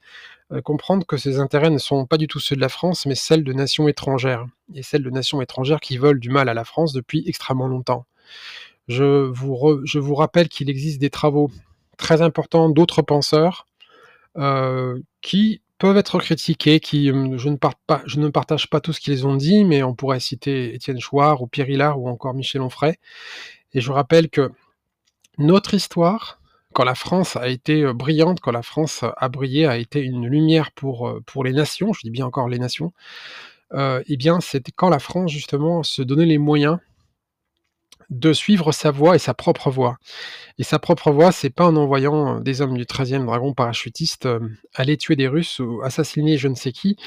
comprendre 0.64 1.06
que 1.06 1.16
ces 1.16 1.40
intérêts 1.40 1.70
ne 1.70 1.78
sont 1.78 2.06
pas 2.06 2.18
du 2.18 2.28
tout 2.28 2.38
ceux 2.38 2.56
de 2.56 2.60
la 2.60 2.68
France, 2.68 3.06
mais 3.06 3.14
celles 3.14 3.44
de 3.44 3.52
nations 3.52 3.88
étrangères, 3.88 4.46
et 4.74 4.82
celles 4.82 5.02
de 5.02 5.10
nations 5.10 5.42
étrangères 5.42 5.80
qui 5.80 5.98
veulent 5.98 6.20
du 6.20 6.30
mal 6.30 6.48
à 6.48 6.54
la 6.54 6.64
France 6.64 6.92
depuis 6.92 7.24
extrêmement 7.26 7.66
longtemps. 7.66 8.06
Je 8.88 9.26
vous, 9.26 9.80
je 9.84 9.98
vous 9.98 10.14
rappelle 10.14 10.48
qu'il 10.48 10.70
existe 10.70 11.00
des 11.00 11.10
travaux 11.10 11.50
très 11.96 12.22
importants 12.22 12.68
d'autres 12.68 13.02
penseurs 13.02 13.66
euh, 14.36 15.00
qui 15.22 15.62
peuvent 15.78 15.96
être 15.96 16.18
critiqués, 16.18 16.80
qui 16.80 17.10
euh, 17.10 17.36
je 17.36 17.48
ne, 17.48 17.56
pas, 17.56 17.74
je 18.06 18.20
ne 18.20 18.28
partage 18.28 18.70
pas 18.70 18.80
tout 18.80 18.92
ce 18.92 19.00
qu'ils 19.00 19.26
ont 19.26 19.36
dit, 19.36 19.64
mais 19.64 19.82
on 19.82 19.94
pourrait 19.94 20.20
citer 20.20 20.74
Étienne 20.74 21.00
Chouard 21.00 21.42
ou 21.42 21.46
Pierre 21.46 21.68
Hillard 21.68 22.00
ou 22.00 22.08
encore 22.08 22.34
Michel 22.34 22.62
Onfray. 22.62 22.96
Et 23.74 23.80
je 23.80 23.92
rappelle 23.92 24.30
que 24.30 24.50
notre 25.38 25.74
histoire, 25.74 26.35
quand 26.76 26.84
la 26.84 26.94
France 26.94 27.36
a 27.36 27.48
été 27.48 27.84
euh, 27.84 27.94
brillante, 27.94 28.40
quand 28.40 28.52
la 28.52 28.62
France 28.62 29.02
a 29.02 29.28
brillé, 29.30 29.64
a 29.64 29.78
été 29.78 30.02
une 30.02 30.26
lumière 30.26 30.72
pour, 30.72 31.08
euh, 31.08 31.22
pour 31.24 31.42
les 31.42 31.54
nations, 31.54 31.94
je 31.94 32.00
dis 32.04 32.10
bien 32.10 32.26
encore 32.26 32.50
les 32.50 32.58
nations, 32.58 32.92
euh, 33.72 34.02
eh 34.08 34.18
bien 34.18 34.42
c'était 34.42 34.72
quand 34.72 34.90
la 34.90 34.98
France 34.98 35.30
justement 35.30 35.82
se 35.82 36.02
donnait 36.02 36.26
les 36.26 36.36
moyens 36.36 36.76
de 38.10 38.34
suivre 38.34 38.72
sa 38.72 38.90
voie 38.90 39.16
et 39.16 39.18
sa 39.18 39.32
propre 39.32 39.70
voie. 39.70 39.96
Et 40.58 40.64
sa 40.64 40.78
propre 40.78 41.12
voie, 41.12 41.32
c'est 41.32 41.48
pas 41.48 41.64
en 41.64 41.76
envoyant 41.76 42.36
euh, 42.36 42.40
des 42.40 42.60
hommes 42.60 42.76
du 42.76 42.84
13e 42.84 43.24
dragon 43.24 43.54
parachutiste 43.54 44.28
aller 44.74 44.98
tuer 44.98 45.16
des 45.16 45.28
Russes 45.28 45.60
ou 45.60 45.80
assassiner 45.82 46.36
je 46.36 46.48
ne 46.48 46.54
sais 46.54 46.72
qui, 46.72 46.98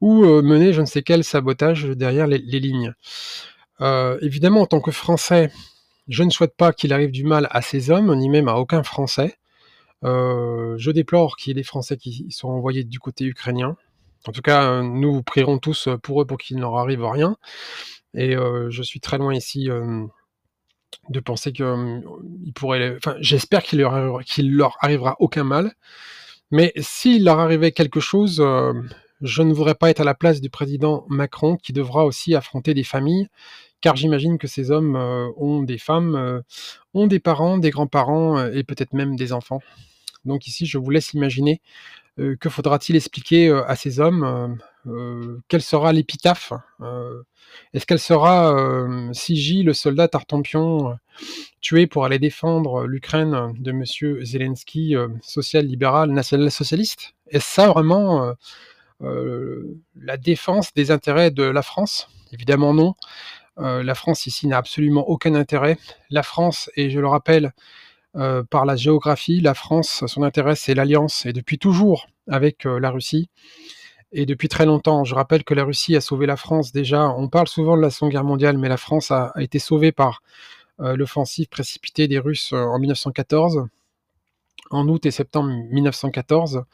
ou 0.00 0.24
mener 0.42 0.72
je 0.72 0.80
ne 0.80 0.86
sais 0.86 1.02
quel 1.04 1.22
sabotage 1.22 1.84
derrière 1.84 2.26
les, 2.26 2.38
lignes. 2.38 2.92
évidemment, 4.20 4.62
en 4.62 4.66
tant 4.66 4.80
que 4.80 4.90
Français, 4.90 5.52
je 6.12 6.22
ne 6.22 6.30
souhaite 6.30 6.56
pas 6.56 6.72
qu'il 6.72 6.92
arrive 6.92 7.10
du 7.10 7.24
mal 7.24 7.48
à 7.50 7.62
ces 7.62 7.90
hommes, 7.90 8.14
ni 8.16 8.28
même 8.28 8.48
à 8.48 8.54
aucun 8.54 8.82
Français. 8.82 9.36
je 10.02 10.90
déplore 10.90 11.36
qu'il 11.36 11.50
y 11.50 11.52
ait 11.52 11.60
des 11.62 11.64
Français 11.64 11.96
qui 11.96 12.30
soient 12.30 12.50
envoyés 12.50 12.84
du 12.84 12.98
côté 12.98 13.24
ukrainien. 13.24 13.76
En 14.28 14.32
tout 14.32 14.42
cas, 14.42 14.82
nous 14.82 15.22
prierons 15.22 15.58
tous 15.58 15.88
pour 16.02 16.22
eux 16.22 16.26
pour 16.26 16.38
qu'il 16.38 16.56
ne 16.56 16.60
leur 16.62 16.76
arrive 16.76 17.04
rien. 17.04 17.36
Et 18.14 18.34
je 18.34 18.82
suis 18.82 19.00
très 19.00 19.18
loin 19.18 19.34
ici 19.34 19.68
de 21.08 21.20
penser 21.20 21.52
que 21.52 22.00
il 22.44 22.52
pourrait, 22.52 22.96
enfin, 22.96 23.16
j'espère 23.20 23.62
qu'il 23.62 23.80
leur, 23.80 24.20
leur 24.38 24.76
arrivera 24.80 25.16
aucun 25.18 25.44
mal. 25.44 25.72
Mais 26.52 26.72
s'il 26.76 27.24
leur 27.24 27.40
arrivait 27.40 27.72
quelque 27.72 27.98
chose, 27.98 28.38
euh, 28.40 28.74
je 29.22 29.42
ne 29.42 29.54
voudrais 29.54 29.74
pas 29.74 29.88
être 29.88 30.00
à 30.00 30.04
la 30.04 30.14
place 30.14 30.42
du 30.42 30.50
président 30.50 31.06
Macron 31.08 31.56
qui 31.56 31.72
devra 31.72 32.04
aussi 32.04 32.34
affronter 32.34 32.74
des 32.74 32.84
familles, 32.84 33.28
car 33.82 33.96
j'imagine 33.96 34.38
que 34.38 34.46
ces 34.46 34.70
hommes 34.70 34.96
euh, 34.96 35.28
ont 35.36 35.62
des 35.62 35.78
femmes, 35.78 36.14
euh, 36.16 36.40
ont 36.94 37.06
des 37.06 37.20
parents, 37.20 37.58
des 37.58 37.70
grands-parents 37.70 38.46
et 38.46 38.64
peut-être 38.64 38.94
même 38.94 39.16
des 39.16 39.32
enfants. 39.34 39.60
Donc 40.24 40.46
ici, 40.46 40.66
je 40.66 40.78
vous 40.78 40.90
laisse 40.90 41.12
imaginer 41.12 41.60
que 42.16 42.50
faudra-t-il 42.50 42.94
expliquer 42.94 43.50
à 43.50 43.74
ces 43.74 43.98
hommes 43.98 44.58
Quelle 45.48 45.62
sera 45.62 45.92
l'épitaphe 45.92 46.52
est-ce 47.72 47.86
qu'elle 47.86 47.98
sera 47.98 48.54
euh, 48.54 49.12
Sigi, 49.12 49.62
le 49.62 49.72
soldat 49.72 50.08
Tartampion, 50.08 50.90
euh, 50.90 50.94
tué 51.60 51.86
pour 51.86 52.04
aller 52.04 52.18
défendre 52.18 52.86
l'Ukraine 52.86 53.54
de 53.58 53.70
M. 53.70 53.84
Zelensky, 54.24 54.96
euh, 54.96 55.08
social-libéral, 55.22 56.10
national-socialiste 56.10 57.14
Est-ce 57.28 57.46
ça 57.46 57.68
vraiment 57.68 58.34
la 59.00 60.16
défense 60.16 60.72
des 60.74 60.92
intérêts 60.92 61.32
de 61.32 61.42
la 61.42 61.62
France? 61.62 62.08
Évidemment 62.32 62.72
non. 62.72 62.94
La 63.56 63.94
France 63.94 64.26
ici 64.26 64.46
n'a 64.46 64.58
absolument 64.58 65.08
aucun 65.08 65.34
intérêt. 65.34 65.78
La 66.10 66.22
France, 66.22 66.70
et 66.76 66.90
je 66.90 67.00
le 67.00 67.06
rappelle, 67.06 67.52
par 68.14 68.64
la 68.64 68.76
géographie, 68.76 69.40
la 69.40 69.54
France, 69.54 70.04
son 70.06 70.22
intérêt, 70.22 70.56
c'est 70.56 70.74
l'alliance, 70.74 71.26
et 71.26 71.32
depuis 71.32 71.58
toujours 71.58 72.06
avec 72.28 72.64
la 72.64 72.90
Russie 72.90 73.28
et 74.12 74.26
depuis 74.26 74.48
très 74.48 74.66
longtemps. 74.66 75.04
Je 75.04 75.14
rappelle 75.14 75.44
que 75.44 75.54
la 75.54 75.64
Russie 75.64 75.96
a 75.96 76.00
sauvé 76.00 76.26
la 76.26 76.36
France 76.36 76.72
déjà. 76.72 77.08
On 77.08 77.28
parle 77.28 77.48
souvent 77.48 77.76
de 77.76 77.82
la 77.82 77.90
Seconde 77.90 78.10
Guerre 78.12 78.24
mondiale, 78.24 78.58
mais 78.58 78.68
la 78.68 78.76
France 78.76 79.10
a, 79.10 79.32
été 79.38 79.58
sauvée 79.58 79.92
par 79.92 80.22
euh, 80.80 80.96
l'offensive 80.96 81.48
précipitée 81.48 82.08
des 82.08 82.18
Russes 82.18 82.52
euh, 82.52 82.64
en 82.64 82.78
1914 82.78 83.66
en 84.70 84.88
août 84.88 85.04
et 85.04 85.10
septembre 85.10 85.50
1914. 85.70 86.64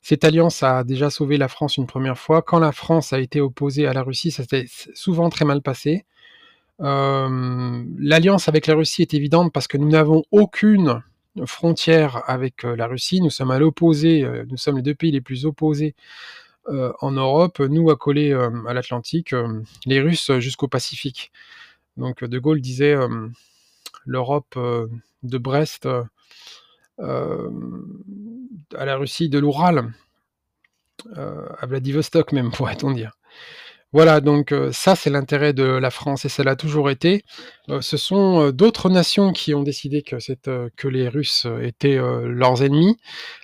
Cette 0.00 0.22
alliance 0.22 0.62
a 0.62 0.84
déjà 0.84 1.10
sauvé 1.10 1.38
la 1.38 1.48
France 1.48 1.76
une 1.76 1.88
première 1.88 2.16
fois. 2.16 2.40
Quand 2.40 2.60
la 2.60 2.70
France 2.70 3.12
a 3.12 3.18
été 3.18 3.40
opposée 3.40 3.86
à 3.88 3.92
la 3.92 4.02
Russie, 4.02 4.30
ça 4.30 4.44
s'est 4.44 4.66
souvent 4.94 5.28
très 5.28 5.44
mal 5.44 5.60
passé. 5.60 6.04
Euh, 6.80 7.84
l'alliance 7.98 8.48
avec 8.48 8.66
la 8.66 8.74
Russie 8.74 9.02
est 9.02 9.14
évidente 9.14 9.52
parce 9.52 9.66
que 9.66 9.76
nous 9.76 9.88
n'avons 9.88 10.22
aucune 10.30 11.02
frontière 11.44 12.22
avec 12.26 12.62
la 12.62 12.86
Russie. 12.86 13.20
Nous 13.20 13.30
sommes 13.30 13.50
à 13.50 13.58
l'opposé, 13.58 14.26
nous 14.48 14.56
sommes 14.56 14.76
les 14.76 14.82
deux 14.82 14.94
pays 14.94 15.12
les 15.12 15.20
plus 15.20 15.46
opposés 15.46 15.94
euh, 16.68 16.92
en 17.00 17.12
Europe, 17.12 17.60
nous 17.60 17.88
accolés 17.90 18.32
euh, 18.32 18.50
à 18.66 18.74
l'Atlantique, 18.74 19.32
euh, 19.32 19.62
les 19.86 20.00
Russes 20.00 20.32
jusqu'au 20.38 20.68
Pacifique. 20.68 21.32
Donc 21.96 22.22
De 22.22 22.38
Gaulle 22.38 22.60
disait 22.60 22.94
l'Europe 24.06 24.56
de 25.22 25.38
Brest 25.38 25.88
à 26.98 27.48
la 28.70 28.96
Russie 28.96 29.28
de 29.28 29.38
l'Oural, 29.40 29.92
à 31.16 31.66
Vladivostok 31.66 32.30
même, 32.32 32.50
pourrait-on 32.56 32.92
dire. 32.92 33.18
Voilà, 33.94 34.20
donc 34.20 34.52
euh, 34.52 34.70
ça 34.70 34.94
c'est 34.94 35.08
l'intérêt 35.08 35.54
de 35.54 35.64
la 35.64 35.90
France 35.90 36.26
et 36.26 36.28
ça 36.28 36.44
l'a 36.44 36.56
toujours 36.56 36.90
été. 36.90 37.24
Euh, 37.70 37.80
ce 37.80 37.96
sont 37.96 38.42
euh, 38.42 38.52
d'autres 38.52 38.90
nations 38.90 39.32
qui 39.32 39.54
ont 39.54 39.62
décidé 39.62 40.02
que, 40.02 40.88
les 40.88 41.08
Russes 41.08 41.46
étaient 41.62 41.96
leurs 41.96 42.62
ennemis. 42.62 42.98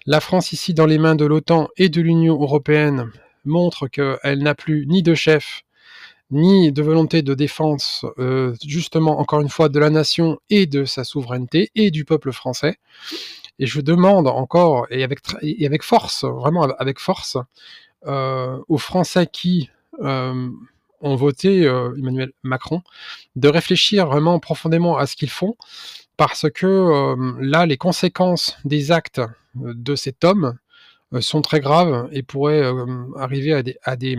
La 0.07 0.21
France 0.21 0.53
ici 0.53 0.75
dans 0.75 0.87
les 0.87 0.99
mains 0.99 1.15
de 1.15 1.25
l'OTAN 1.25 1.69
et 1.79 1.89
de 1.89 2.03
l'Union 2.03 2.35
européenne 2.35 3.11
montre 3.47 3.89
qu'elle 3.89 4.43
n'a 4.43 4.55
plus 4.55 4.87
ni 4.87 5.03
de 5.03 5.15
chef 5.15 5.63
ni 6.31 6.73
de 6.73 6.83
volonté 6.83 7.23
de 7.23 7.35
défense, 7.35 8.05
justement, 8.67 9.21
encore 9.21 9.41
une 9.41 9.51
fois, 9.51 9.69
de 9.69 9.79
la 9.79 9.91
nation 9.91 10.39
et 10.51 10.67
de 10.67 10.85
sa 10.85 11.05
souveraineté 11.05 11.71
et 11.75 11.91
du 11.91 12.05
peuple 12.05 12.33
français. 12.33 12.77
Et 13.59 13.67
je 13.67 13.81
demande 13.81 14.27
encore, 14.27 14.87
et 14.91 15.05
avec, 15.05 15.83
force, 15.83 16.25
vraiment 16.25 16.63
avec 16.79 16.99
force, 16.99 17.37
aux 18.07 18.79
Français 18.79 19.29
qui 19.31 19.71
ont 20.01 21.17
voté 21.17 21.67
euh, 21.67 21.95
Emmanuel 21.99 22.33
Macron, 22.43 22.83
de 23.37 23.49
réfléchir 23.49 24.07
vraiment 24.07 24.39
profondément 24.39 24.97
à 24.97 25.07
ce 25.07 25.17
qu'ils 25.17 25.31
font, 25.31 25.57
parce 26.17 26.47
que 26.51 26.67
euh, 26.67 27.35
là, 27.41 27.67
les 27.67 27.77
conséquences 27.77 28.57
des 28.65 28.91
actes 28.91 29.21
de 29.55 29.95
cet 29.95 30.25
homme 30.25 30.59
euh, 31.13 31.21
sont 31.21 31.43
très 31.43 31.61
graves 31.61 32.09
et 32.13 32.23
pourraient 32.23 32.63
euh, 32.63 32.87
arriver 33.19 33.53
à 33.53 33.63
des, 33.63 33.77
à 33.83 33.97
des 33.97 34.19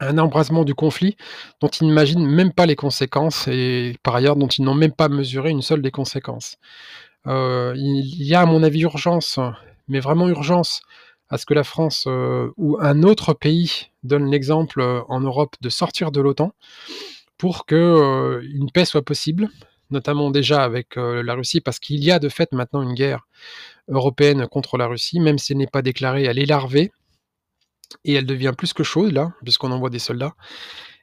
un 0.00 0.18
embrasement 0.18 0.64
du 0.64 0.76
conflit 0.76 1.16
dont 1.60 1.68
ils 1.68 1.86
n'imaginent 1.86 2.24
même 2.24 2.52
pas 2.52 2.66
les 2.66 2.76
conséquences 2.76 3.48
et 3.48 3.96
par 4.04 4.14
ailleurs 4.14 4.36
dont 4.36 4.46
ils 4.46 4.62
n'ont 4.62 4.74
même 4.74 4.92
pas 4.92 5.08
mesuré 5.08 5.50
une 5.50 5.62
seule 5.62 5.82
des 5.82 5.90
conséquences. 5.90 6.56
Euh, 7.26 7.74
il 7.76 8.24
y 8.24 8.34
a 8.34 8.42
à 8.42 8.46
mon 8.46 8.62
avis 8.62 8.82
urgence, 8.82 9.40
mais 9.88 9.98
vraiment 9.98 10.28
urgence, 10.28 10.82
à 11.30 11.38
ce 11.38 11.46
que 11.46 11.54
la 11.54 11.64
France 11.64 12.04
euh, 12.06 12.50
ou 12.56 12.78
un 12.80 13.02
autre 13.02 13.34
pays 13.34 13.90
donne 14.02 14.30
l'exemple 14.30 14.80
euh, 14.80 15.02
en 15.08 15.20
Europe 15.20 15.56
de 15.60 15.68
sortir 15.68 16.10
de 16.10 16.20
l'OTAN 16.20 16.52
pour 17.36 17.66
que 17.66 17.74
euh, 17.74 18.42
une 18.54 18.70
paix 18.70 18.84
soit 18.84 19.04
possible, 19.04 19.48
notamment 19.90 20.30
déjà 20.30 20.62
avec 20.64 20.96
la 20.96 21.34
Russie, 21.34 21.62
parce 21.62 21.78
qu'il 21.78 22.04
y 22.04 22.10
a 22.10 22.18
de 22.18 22.28
fait 22.28 22.52
maintenant 22.52 22.82
une 22.82 22.92
guerre 22.92 23.26
européenne 23.88 24.46
contre 24.46 24.76
la 24.76 24.86
Russie, 24.86 25.18
même 25.18 25.38
si 25.38 25.52
elle 25.52 25.58
n'est 25.58 25.66
pas 25.66 25.80
déclarée, 25.80 26.24
elle 26.24 26.38
est 26.38 26.44
larvée 26.44 26.92
et 28.04 28.12
elle 28.12 28.26
devient 28.26 28.52
plus 28.56 28.74
que 28.74 28.82
chaude 28.82 29.12
là, 29.12 29.32
puisqu'on 29.42 29.72
envoie 29.72 29.88
des 29.88 29.98
soldats. 29.98 30.34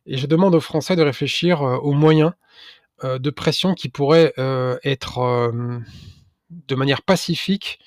Et 0.06 0.18
je 0.18 0.28
demande 0.28 0.54
aux 0.54 0.60
Français 0.60 0.96
de 0.96 1.02
réfléchir 1.02 1.62
aux 1.62 1.94
moyens 1.94 2.34
de 3.04 3.30
pression 3.32 3.74
qui 3.74 3.90
pourraient 3.90 4.34
être 4.84 5.52
de 6.52 6.76
manière 6.76 7.02
pacifique 7.02 7.80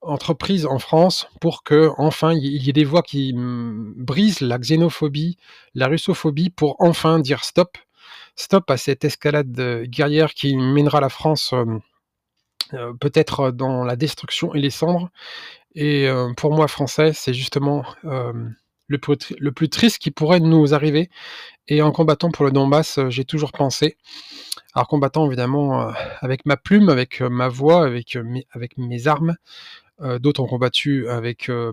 entreprises 0.00 0.66
en 0.66 0.78
France 0.78 1.28
pour 1.40 1.64
que 1.64 1.90
enfin 1.98 2.32
il 2.32 2.62
y 2.62 2.70
ait 2.70 2.72
des 2.72 2.84
voix 2.84 3.02
qui 3.02 3.32
mm, 3.34 3.94
brisent 3.96 4.40
la 4.40 4.58
xénophobie, 4.58 5.36
la 5.74 5.88
russophobie 5.88 6.50
pour 6.50 6.76
enfin 6.80 7.18
dire 7.18 7.44
stop, 7.44 7.78
stop 8.38 8.70
à 8.70 8.76
cette 8.76 9.04
escalade 9.04 9.58
euh, 9.58 9.84
guerrière 9.84 10.32
qui 10.32 10.56
mènera 10.56 11.00
la 11.00 11.08
France 11.08 11.52
euh, 11.52 11.64
euh, 12.74 12.92
peut-être 12.94 13.50
dans 13.50 13.84
la 13.84 13.96
destruction 13.96 14.54
et 14.54 14.60
les 14.60 14.70
cendres. 14.70 15.10
Et 15.74 16.08
pour 16.36 16.52
moi, 16.52 16.66
français, 16.66 17.12
c'est 17.12 17.34
justement 17.34 17.84
le, 18.02 18.98
plus, 18.98 19.68
triste 19.68 19.98
qui 19.98 20.10
pourrait 20.10 20.40
nous 20.40 20.74
arriver. 20.74 21.08
Et 21.68 21.82
en 21.82 21.92
combattant 21.92 22.32
pour 22.32 22.44
le 22.44 22.50
Donbass, 22.50 22.98
j'ai 23.10 23.24
toujours 23.24 23.52
pensé, 23.52 23.96
alors 24.74 24.88
combattant 24.88 25.26
évidemment 25.26 25.92
avec 26.20 26.46
ma 26.46 26.56
plume, 26.56 26.88
avec 26.88 27.20
ma 27.20 27.48
voix, 27.48 27.84
avec, 27.84 28.18
mes, 28.76 29.06
armes, 29.06 29.36
d'autres 30.18 30.42
ont 30.42 30.46
combattu 30.46 31.08
avec, 31.08 31.48
euh, 31.48 31.72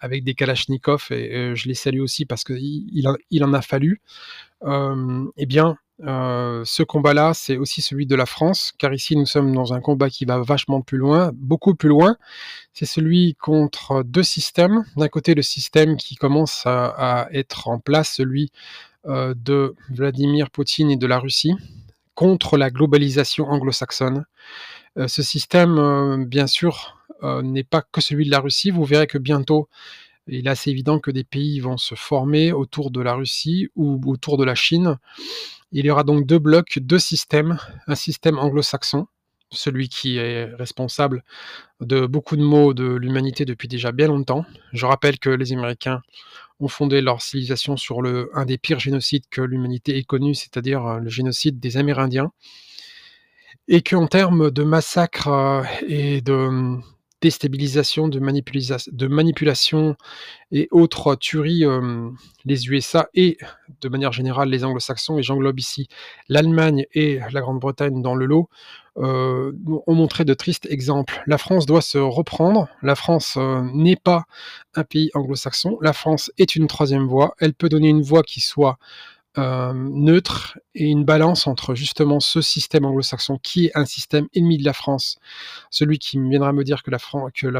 avec 0.00 0.24
des 0.24 0.34
kalachnikovs 0.34 1.10
et 1.12 1.36
euh, 1.36 1.54
je 1.54 1.68
les 1.68 1.74
salue 1.74 2.00
aussi 2.00 2.24
parce 2.24 2.44
qu'il 2.44 2.58
il, 3.30 3.44
en- 3.44 3.52
a 3.52 3.62
fallu. 3.62 4.00
Euh, 4.62 5.24
eh 5.36 5.46
bien, 5.46 5.76
euh, 6.04 6.62
ce 6.64 6.82
combat-là, 6.82 7.32
c'est 7.34 7.58
aussi 7.58 7.82
celui 7.82 8.06
de 8.06 8.14
la 8.14 8.26
France, 8.26 8.72
car 8.78 8.92
ici 8.94 9.16
nous 9.16 9.26
sommes 9.26 9.54
dans 9.54 9.74
un 9.74 9.80
combat 9.80 10.08
qui 10.08 10.24
va 10.24 10.38
vachement 10.40 10.80
plus 10.80 10.98
loin, 10.98 11.30
beaucoup 11.34 11.74
plus 11.74 11.88
loin. 11.88 12.16
C'est 12.72 12.86
celui 12.86 13.34
contre 13.34 14.02
deux 14.02 14.22
systèmes. 14.22 14.84
D'un 14.96 15.08
côté, 15.08 15.34
le 15.34 15.42
système 15.42 15.96
qui 15.96 16.14
commence 16.16 16.62
à, 16.66 17.28
être 17.32 17.68
en 17.68 17.78
place, 17.78 18.14
celui 18.14 18.50
euh, 19.06 19.34
de 19.36 19.74
Vladimir 19.90 20.50
Poutine 20.50 20.90
et 20.90 20.96
de 20.96 21.06
la 21.06 21.18
Russie, 21.18 21.54
contre 22.14 22.56
la 22.56 22.70
globalisation 22.70 23.46
anglo-saxonne. 23.48 24.24
Euh, 24.98 25.08
ce 25.08 25.22
système, 25.22 25.78
euh, 25.78 26.24
bien 26.24 26.46
sûr, 26.46 26.98
euh, 27.22 27.42
n'est 27.42 27.64
pas 27.64 27.82
que 27.82 28.00
celui 28.00 28.26
de 28.26 28.30
la 28.30 28.40
Russie. 28.40 28.70
Vous 28.70 28.84
verrez 28.84 29.06
que 29.06 29.18
bientôt, 29.18 29.68
il 30.26 30.46
est 30.46 30.50
assez 30.50 30.70
évident 30.70 30.98
que 30.98 31.10
des 31.10 31.24
pays 31.24 31.60
vont 31.60 31.76
se 31.76 31.94
former 31.94 32.52
autour 32.52 32.90
de 32.90 33.00
la 33.00 33.14
Russie 33.14 33.68
ou 33.76 34.00
autour 34.06 34.36
de 34.36 34.44
la 34.44 34.54
Chine. 34.54 34.96
Il 35.72 35.86
y 35.86 35.90
aura 35.90 36.04
donc 36.04 36.26
deux 36.26 36.38
blocs, 36.38 36.78
deux 36.80 36.98
systèmes. 36.98 37.58
Un 37.86 37.94
système 37.94 38.38
anglo-saxon, 38.38 39.06
celui 39.52 39.88
qui 39.88 40.18
est 40.18 40.46
responsable 40.56 41.24
de 41.80 42.06
beaucoup 42.06 42.36
de 42.36 42.42
maux 42.42 42.74
de 42.74 42.84
l'humanité 42.84 43.44
depuis 43.44 43.68
déjà 43.68 43.92
bien 43.92 44.08
longtemps. 44.08 44.44
Je 44.72 44.86
rappelle 44.86 45.18
que 45.18 45.30
les 45.30 45.52
Américains 45.52 46.02
ont 46.58 46.68
fondé 46.68 47.00
leur 47.00 47.22
civilisation 47.22 47.76
sur 47.76 48.02
un 48.34 48.44
des 48.44 48.58
pires 48.58 48.80
génocides 48.80 49.24
que 49.30 49.40
l'humanité 49.40 49.96
ait 49.96 50.04
connu, 50.04 50.34
c'est-à-dire 50.34 51.00
le 51.00 51.08
génocide 51.08 51.58
des 51.58 51.76
Amérindiens 51.76 52.32
et 53.70 53.82
qu'en 53.82 54.06
termes 54.06 54.50
de 54.50 54.64
massacre 54.64 55.28
euh, 55.28 55.62
et 55.88 56.20
de 56.20 56.32
hum, 56.34 56.82
déstabilisation, 57.20 58.08
de, 58.08 58.18
manipulation 59.08 59.96
et 60.52 60.68
autres 60.70 61.14
tueries, 61.14 61.64
euh, 61.64 62.10
les 62.44 62.68
USA 62.68 63.08
et 63.14 63.38
de 63.80 63.88
manière 63.88 64.12
générale 64.12 64.48
les 64.48 64.64
anglo-saxons, 64.64 65.18
et 65.18 65.22
j'englobe 65.22 65.58
ici 65.58 65.88
l'Allemagne 66.28 66.86
et 66.94 67.20
la 67.32 67.40
Grande-Bretagne 67.40 68.02
dans 68.02 68.14
le 68.14 68.26
lot, 68.26 68.48
euh, 68.96 69.52
ont 69.86 69.94
montré 69.94 70.24
de 70.24 70.34
tristes 70.34 70.66
exemples. 70.70 71.22
La 71.26 71.38
France 71.38 71.64
doit 71.64 71.82
se 71.82 71.98
reprendre, 71.98 72.68
la 72.82 72.96
France 72.96 73.34
euh, 73.36 73.62
n'est 73.72 73.96
pas 73.96 74.24
un 74.74 74.82
pays 74.82 75.10
anglo-saxon, 75.14 75.78
la 75.80 75.92
France 75.92 76.32
est 76.38 76.56
une 76.56 76.66
troisième 76.66 77.06
voie, 77.06 77.34
elle 77.38 77.54
peut 77.54 77.68
donner 77.68 77.88
une 77.88 78.02
voie 78.02 78.22
qui 78.22 78.40
soit 78.40 78.78
euh, 79.38 79.72
neutre 79.72 80.58
et 80.74 80.86
une 80.86 81.04
balance 81.04 81.46
entre 81.46 81.76
justement 81.76 82.18
ce 82.18 82.40
système 82.40 82.84
anglo-saxon 82.84 83.38
qui 83.40 83.66
est 83.66 83.76
un 83.76 83.84
système 83.84 84.26
ennemi 84.34 84.58
de 84.58 84.64
la 84.64 84.72
France, 84.72 85.18
celui 85.70 86.00
qui 86.00 86.18
viendra 86.18 86.52
me 86.52 86.64
dire 86.64 86.82
que 86.82 86.90
la, 86.90 86.98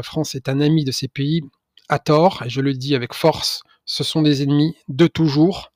France 0.03 0.35
est 0.35 0.49
un 0.49 0.59
ami 0.59 0.83
de 0.83 0.91
ces 0.91 1.07
pays, 1.07 1.41
à 1.87 1.97
tort, 1.99 2.43
et 2.45 2.49
je 2.49 2.59
le 2.59 2.73
dis 2.73 2.93
avec 2.93 3.13
force, 3.13 3.63
ce 3.85 4.03
sont 4.03 4.21
des 4.21 4.43
ennemis 4.43 4.75
de 4.89 5.07
toujours, 5.07 5.71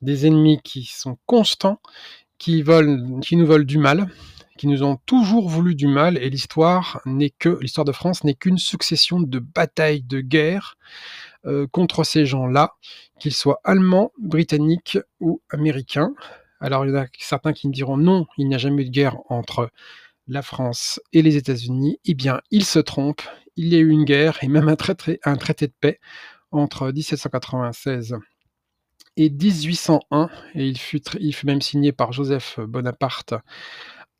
des 0.00 0.26
ennemis 0.26 0.60
qui 0.64 0.84
sont 0.84 1.18
constants, 1.26 1.80
qui, 2.38 2.64
nous 2.64 3.46
veulent 3.46 3.66
du 3.66 3.78
mal, 3.78 4.08
qui 4.56 4.66
nous 4.66 4.82
ont 4.82 4.96
toujours 5.04 5.50
voulu 5.50 5.74
du 5.74 5.88
mal, 5.88 6.16
et 6.16 6.30
l'histoire 6.30 7.02
l'histoire 7.04 7.84
de 7.84 7.92
France 7.92 8.24
n'est 8.24 8.34
qu'une 8.34 8.58
succession 8.58 9.20
de 9.20 9.38
batailles, 9.38 10.02
de 10.02 10.20
guerres 10.20 10.78
euh, 11.46 11.66
contre 11.66 12.04
ces 12.04 12.26
gens-là, 12.26 12.74
qu'ils 13.18 13.34
soient 13.34 13.60
allemands, 13.64 14.12
britanniques 14.18 14.98
ou 15.20 15.40
américains. 15.50 16.14
Alors 16.60 16.84
il 16.84 16.90
y 16.90 16.92
en 16.92 17.02
a 17.02 17.06
certains 17.18 17.52
qui 17.52 17.68
me 17.68 17.72
diront 17.72 17.96
non, 17.96 18.26
il 18.38 18.48
n'y 18.48 18.54
a 18.54 18.58
jamais 18.58 18.82
eu 18.82 18.86
de 18.86 18.90
guerre 18.90 19.18
entre 19.28 19.70
la 20.26 20.42
France 20.42 21.00
et 21.12 21.22
les 21.22 21.36
États-Unis. 21.36 21.98
Eh 22.04 22.14
bien, 22.14 22.40
ils 22.50 22.64
se 22.64 22.78
trompent. 22.78 23.22
Il 23.56 23.68
y 23.68 23.76
a 23.76 23.78
eu 23.78 23.90
une 23.90 24.04
guerre 24.04 24.38
et 24.42 24.48
même 24.48 24.68
un 24.68 24.76
traité, 24.76 25.18
de 25.22 25.72
paix 25.80 26.00
entre 26.50 26.90
1796 26.90 28.16
et 29.16 29.30
1801, 29.30 30.28
et 30.54 30.66
il 30.66 30.78
fut 30.78 31.46
même 31.46 31.62
signé 31.62 31.92
par 31.92 32.12
Joseph 32.12 32.58
Bonaparte 32.60 33.34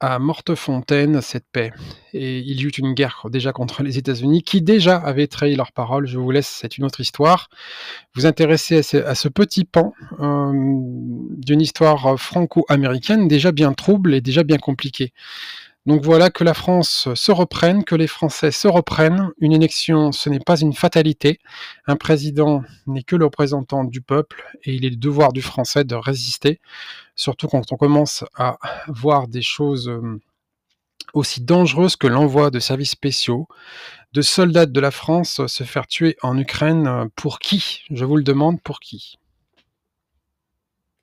à 0.00 0.18
Mortefontaine, 0.18 1.20
cette 1.20 1.46
paix. 1.50 1.72
Et 2.12 2.38
il 2.38 2.60
y 2.60 2.64
eut 2.64 2.70
une 2.70 2.94
guerre 2.94 3.26
déjà 3.30 3.52
contre 3.52 3.82
les 3.82 3.98
États-Unis, 3.98 4.42
qui 4.42 4.60
déjà 4.60 4.96
avaient 4.96 5.26
trahi 5.26 5.56
leurs 5.56 5.72
paroles. 5.72 6.06
Je 6.06 6.18
vous 6.18 6.30
laisse, 6.30 6.48
c'est 6.48 6.78
une 6.78 6.84
autre 6.84 7.00
histoire. 7.00 7.48
Vous 8.14 8.26
intéressez 8.26 8.78
à 8.78 8.82
ce, 8.82 8.96
à 8.98 9.14
ce 9.14 9.28
petit 9.28 9.64
pan 9.64 9.92
euh, 10.20 10.52
d'une 10.52 11.60
histoire 11.60 12.18
franco-américaine 12.20 13.28
déjà 13.28 13.52
bien 13.52 13.72
trouble 13.72 14.14
et 14.14 14.20
déjà 14.20 14.42
bien 14.42 14.58
compliquée. 14.58 15.12
Donc 15.86 16.02
voilà, 16.02 16.30
que 16.30 16.44
la 16.44 16.54
France 16.54 17.08
se 17.14 17.30
reprenne, 17.30 17.84
que 17.84 17.94
les 17.94 18.06
Français 18.06 18.50
se 18.50 18.66
reprennent. 18.66 19.30
Une 19.38 19.52
élection, 19.52 20.12
ce 20.12 20.30
n'est 20.30 20.40
pas 20.40 20.58
une 20.58 20.72
fatalité. 20.72 21.40
Un 21.86 21.96
président 21.96 22.62
n'est 22.86 23.02
que 23.02 23.16
le 23.16 23.26
représentant 23.26 23.84
du 23.84 24.00
peuple 24.00 24.42
et 24.62 24.74
il 24.74 24.86
est 24.86 24.90
le 24.90 24.96
devoir 24.96 25.34
du 25.34 25.42
Français 25.42 25.84
de 25.84 25.94
résister, 25.94 26.58
surtout 27.16 27.48
quand 27.48 27.70
on 27.70 27.76
commence 27.76 28.24
à 28.34 28.56
voir 28.88 29.28
des 29.28 29.42
choses 29.42 29.88
euh, 29.88 30.20
aussi 31.12 31.42
dangereuses 31.42 31.96
que 31.96 32.06
l'envoi 32.06 32.50
de 32.50 32.60
services 32.60 32.92
spéciaux, 32.92 33.46
de 34.14 34.22
soldats 34.22 34.64
de 34.64 34.80
la 34.80 34.90
France 34.90 35.46
se 35.46 35.64
faire 35.64 35.86
tuer 35.86 36.16
en 36.22 36.38
Ukraine. 36.38 37.10
Pour 37.14 37.40
qui? 37.40 37.82
Je 37.90 38.06
vous 38.06 38.16
le 38.16 38.22
demande, 38.22 38.58
pour 38.62 38.80
qui? 38.80 39.18